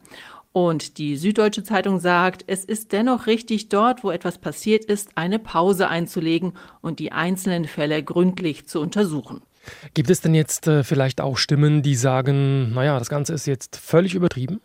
Und 0.57 0.97
die 0.97 1.17
Süddeutsche 1.17 1.61
Zeitung 1.61 1.99
sagt, 1.99 2.43
es 2.47 2.65
ist 2.65 2.91
dennoch 2.91 3.27
richtig, 3.27 3.69
dort, 3.69 4.03
wo 4.03 4.09
etwas 4.09 4.39
passiert 4.39 4.85
ist, 4.85 5.11
eine 5.13 5.37
Pause 5.37 5.87
einzulegen 5.87 6.53
und 6.81 6.97
die 6.97 7.11
einzelnen 7.11 7.65
Fälle 7.65 8.01
gründlich 8.01 8.65
zu 8.65 8.81
untersuchen. 8.81 9.43
Gibt 9.93 10.09
es 10.09 10.21
denn 10.21 10.33
jetzt 10.33 10.65
äh, 10.65 10.83
vielleicht 10.83 11.21
auch 11.21 11.37
Stimmen, 11.37 11.83
die 11.83 11.93
sagen, 11.93 12.73
naja, 12.73 12.97
das 12.97 13.07
Ganze 13.07 13.35
ist 13.35 13.45
jetzt 13.45 13.75
völlig 13.75 14.15
übertrieben? 14.15 14.59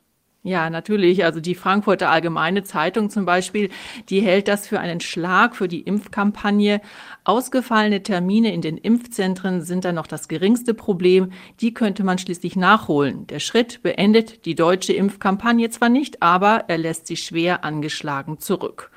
Ja, 0.45 0.71
natürlich. 0.71 1.25
Also 1.25 1.39
die 1.39 1.55
Frankfurter 1.55 2.11
Allgemeine 2.11 2.65
Zeitung 2.65 3.11
zum 3.11 3.25
Beispiel, 3.25 3.71
die 4.09 4.23
hält 4.23 4.49
das 4.49 4.67
für 4.67 4.81
einen 4.81 4.99
Schlag 4.99 5.55
für 5.55 5.69
die 5.69 5.83
Impfkampagne. 5.83 6.81
Ausgefallene 7.23 8.03
Termine 8.03 8.53
in 8.53 8.61
den 8.61 8.77
Impfzentren 8.77 9.63
sind 9.63 9.85
dann 9.85 9.95
noch 9.95 10.09
das 10.09 10.27
geringste 10.27 10.75
Problem. 10.75 11.31
Die 11.61 11.73
könnte 11.73 12.03
man 12.03 12.19
schließlich 12.19 12.57
nachholen. 12.57 13.29
Der 13.29 13.39
Schritt 13.39 13.85
beendet 13.85 14.45
die 14.45 14.57
deutsche 14.57 14.93
Impfkampagne 14.93 15.71
zwar 15.71 15.89
nicht, 15.89 16.23
aber 16.23 16.65
er 16.67 16.79
lässt 16.79 17.07
sie 17.07 17.17
schwer 17.17 17.65
angeschlagen 17.65 18.41
zurück. 18.41 18.91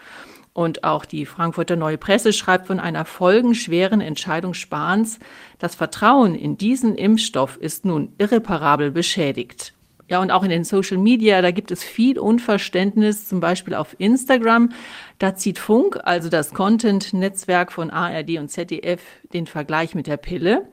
Und 0.52 0.84
auch 0.84 1.06
die 1.06 1.28
Frankfurter 1.28 1.76
Neue 1.76 2.00
Presse 2.00 2.34
schreibt 2.34 2.66
von 2.66 2.80
einer 2.80 3.06
folgenschweren 3.06 4.02
Entscheidung 4.02 4.56
Spahns. 4.56 5.20
Das 5.60 5.76
Vertrauen 5.76 6.34
in 6.34 6.58
diesen 6.58 6.96
Impfstoff 6.96 7.58
ist 7.58 7.86
nun 7.86 8.14
irreparabel 8.18 8.90
beschädigt. 8.90 9.75
Ja, 10.08 10.22
und 10.22 10.30
auch 10.30 10.44
in 10.44 10.50
den 10.50 10.64
Social 10.64 10.98
Media, 10.98 11.42
da 11.42 11.50
gibt 11.50 11.72
es 11.72 11.84
viel 11.84 12.20
Unverständnis, 12.20 13.28
zum 13.28 13.40
Beispiel 13.40 13.74
auf 13.74 13.96
Instagram. 13.98 14.72
Da 15.18 15.36
zieht 15.36 15.58
Funk, 15.58 16.00
also 16.04 16.30
das 16.30 16.54
Content-Netzwerk 16.54 17.72
von 17.72 17.90
ARD 17.90 18.38
und 18.38 18.50
ZDF, 18.50 19.02
den 19.34 19.48
Vergleich 19.48 19.96
mit 19.96 20.06
der 20.06 20.18
Pille. 20.18 20.68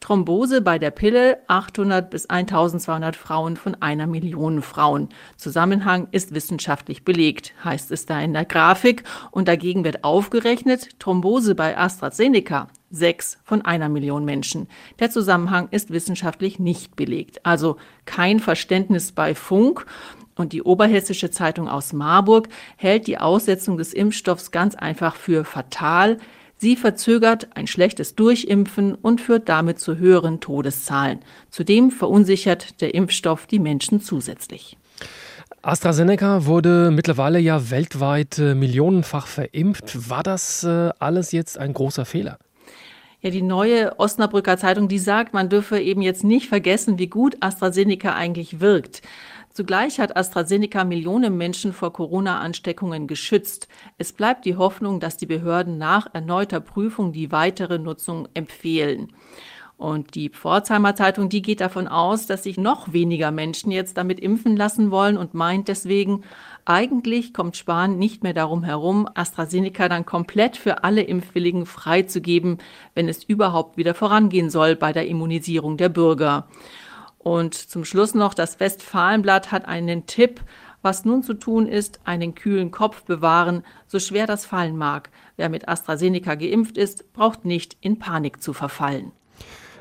Thrombose 0.00 0.60
bei 0.60 0.78
der 0.78 0.90
Pille 0.90 1.38
800 1.48 2.10
bis 2.10 2.26
1200 2.26 3.16
Frauen 3.16 3.56
von 3.56 3.74
einer 3.80 4.06
Million 4.06 4.62
Frauen. 4.62 5.08
Zusammenhang 5.36 6.08
ist 6.12 6.34
wissenschaftlich 6.34 7.04
belegt, 7.04 7.52
heißt 7.64 7.90
es 7.90 8.06
da 8.06 8.20
in 8.20 8.32
der 8.32 8.44
Grafik. 8.44 9.04
Und 9.30 9.48
dagegen 9.48 9.84
wird 9.84 10.04
aufgerechnet, 10.04 10.98
Thrombose 11.00 11.54
bei 11.54 11.76
AstraZeneca 11.76 12.68
sechs 12.90 13.38
von 13.44 13.62
einer 13.62 13.88
Million 13.88 14.24
Menschen. 14.24 14.68
Der 14.98 15.10
Zusammenhang 15.10 15.68
ist 15.70 15.90
wissenschaftlich 15.90 16.58
nicht 16.58 16.96
belegt. 16.96 17.44
Also 17.44 17.76
kein 18.04 18.40
Verständnis 18.40 19.12
bei 19.12 19.34
Funk. 19.34 19.86
Und 20.36 20.52
die 20.52 20.62
Oberhessische 20.62 21.30
Zeitung 21.30 21.68
aus 21.68 21.92
Marburg 21.92 22.48
hält 22.76 23.08
die 23.08 23.18
Aussetzung 23.18 23.76
des 23.76 23.92
Impfstoffs 23.92 24.52
ganz 24.52 24.76
einfach 24.76 25.16
für 25.16 25.44
fatal. 25.44 26.18
Sie 26.60 26.74
verzögert 26.74 27.48
ein 27.54 27.68
schlechtes 27.68 28.16
Durchimpfen 28.16 28.94
und 28.96 29.20
führt 29.20 29.48
damit 29.48 29.78
zu 29.78 29.96
höheren 29.96 30.40
Todeszahlen. 30.40 31.20
Zudem 31.50 31.92
verunsichert 31.92 32.80
der 32.80 32.94
Impfstoff 32.94 33.46
die 33.46 33.60
Menschen 33.60 34.00
zusätzlich. 34.00 34.76
AstraZeneca 35.62 36.46
wurde 36.46 36.90
mittlerweile 36.90 37.38
ja 37.38 37.70
weltweit 37.70 38.38
äh, 38.38 38.54
millionenfach 38.54 39.28
verimpft. 39.28 40.10
War 40.10 40.22
das 40.22 40.64
äh, 40.64 40.90
alles 40.98 41.30
jetzt 41.30 41.58
ein 41.58 41.74
großer 41.74 42.04
Fehler? 42.04 42.38
Ja, 43.20 43.30
die 43.30 43.42
neue 43.42 43.98
Osnabrücker 43.98 44.58
Zeitung, 44.58 44.86
die 44.88 45.00
sagt, 45.00 45.34
man 45.34 45.48
dürfe 45.48 45.80
eben 45.80 46.02
jetzt 46.02 46.22
nicht 46.22 46.48
vergessen, 46.48 46.98
wie 46.98 47.08
gut 47.08 47.36
AstraZeneca 47.40 48.14
eigentlich 48.14 48.60
wirkt. 48.60 49.02
Zugleich 49.58 49.98
hat 49.98 50.16
AstraZeneca 50.16 50.84
Millionen 50.84 51.36
Menschen 51.36 51.72
vor 51.72 51.92
Corona-Ansteckungen 51.92 53.08
geschützt. 53.08 53.66
Es 53.96 54.12
bleibt 54.12 54.44
die 54.44 54.54
Hoffnung, 54.54 55.00
dass 55.00 55.16
die 55.16 55.26
Behörden 55.26 55.78
nach 55.78 56.06
erneuter 56.14 56.60
Prüfung 56.60 57.10
die 57.10 57.32
weitere 57.32 57.80
Nutzung 57.80 58.28
empfehlen. 58.34 59.12
Und 59.76 60.14
die 60.14 60.28
Pforzheimer 60.28 60.94
Zeitung, 60.94 61.28
die 61.28 61.42
geht 61.42 61.60
davon 61.60 61.88
aus, 61.88 62.28
dass 62.28 62.44
sich 62.44 62.56
noch 62.56 62.92
weniger 62.92 63.32
Menschen 63.32 63.72
jetzt 63.72 63.96
damit 63.96 64.20
impfen 64.20 64.56
lassen 64.56 64.92
wollen 64.92 65.16
und 65.16 65.34
meint 65.34 65.66
deswegen, 65.66 66.22
eigentlich 66.64 67.34
kommt 67.34 67.56
Spahn 67.56 67.98
nicht 67.98 68.22
mehr 68.22 68.34
darum 68.34 68.62
herum, 68.62 69.08
AstraZeneca 69.12 69.88
dann 69.88 70.06
komplett 70.06 70.56
für 70.56 70.84
alle 70.84 71.02
Impfwilligen 71.02 71.66
freizugeben, 71.66 72.58
wenn 72.94 73.08
es 73.08 73.24
überhaupt 73.24 73.76
wieder 73.76 73.94
vorangehen 73.94 74.50
soll 74.50 74.76
bei 74.76 74.92
der 74.92 75.08
Immunisierung 75.08 75.76
der 75.76 75.88
Bürger. 75.88 76.46
Und 77.18 77.54
zum 77.54 77.84
Schluss 77.84 78.14
noch, 78.14 78.34
das 78.34 78.60
Westfalenblatt 78.60 79.52
hat 79.52 79.66
einen 79.66 80.06
Tipp, 80.06 80.40
was 80.82 81.04
nun 81.04 81.22
zu 81.22 81.34
tun 81.34 81.66
ist, 81.66 82.00
einen 82.04 82.34
kühlen 82.34 82.70
Kopf 82.70 83.02
bewahren, 83.02 83.64
so 83.86 83.98
schwer 83.98 84.26
das 84.26 84.46
fallen 84.46 84.76
mag. 84.76 85.10
Wer 85.36 85.48
mit 85.48 85.68
AstraZeneca 85.68 86.36
geimpft 86.36 86.78
ist, 86.78 87.12
braucht 87.12 87.44
nicht 87.44 87.76
in 87.80 87.98
Panik 87.98 88.42
zu 88.42 88.52
verfallen. 88.52 89.12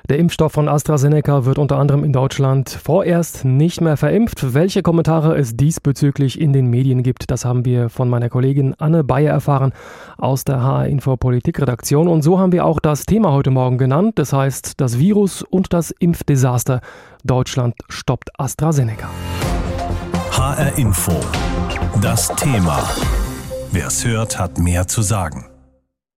Der 0.10 0.20
Impfstoff 0.20 0.54
von 0.54 0.70
AstraZeneca 0.70 1.44
wird 1.44 1.58
unter 1.58 1.78
anderem 1.78 2.06
in 2.06 2.14
Deutschland 2.14 2.70
vorerst 2.70 3.44
nicht 3.44 3.82
mehr 3.82 3.98
verimpft. 3.98 4.54
Welche 4.54 4.82
Kommentare 4.82 5.38
es 5.38 5.58
diesbezüglich 5.58 6.40
in 6.40 6.54
den 6.54 6.68
Medien 6.68 7.04
gibt, 7.04 7.30
das 7.30 7.44
haben 7.44 7.66
wir 7.66 7.90
von 7.90 8.08
meiner 8.08 8.30
Kollegin 8.30 8.74
Anne 8.78 9.04
Bayer 9.04 9.34
erfahren 9.34 9.74
aus 10.18 10.46
der 10.46 10.64
HR 10.64 10.88
Info 10.88 11.18
Politik 11.18 11.60
Redaktion. 11.60 12.08
Und 12.08 12.22
so 12.22 12.40
haben 12.40 12.54
wir 12.54 12.64
auch 12.64 12.80
das 12.80 13.06
Thema 13.06 13.34
heute 13.34 13.52
Morgen 13.52 13.78
genannt. 13.78 14.14
Das 14.18 14.32
heißt, 14.32 14.80
das 14.80 14.98
Virus 14.98 15.42
und 15.42 15.74
das 15.74 15.92
Impfdesaster. 15.92 16.80
Deutschland 17.26 17.76
stoppt 17.90 18.30
AstraZeneca. 18.40 19.10
HR 20.32 20.78
Info. 20.78 21.20
Das 22.02 22.34
Thema. 22.38 22.82
Wer 23.74 23.88
es 23.88 24.06
hört, 24.06 24.40
hat 24.40 24.58
mehr 24.58 24.88
zu 24.88 25.02
sagen. 25.02 25.57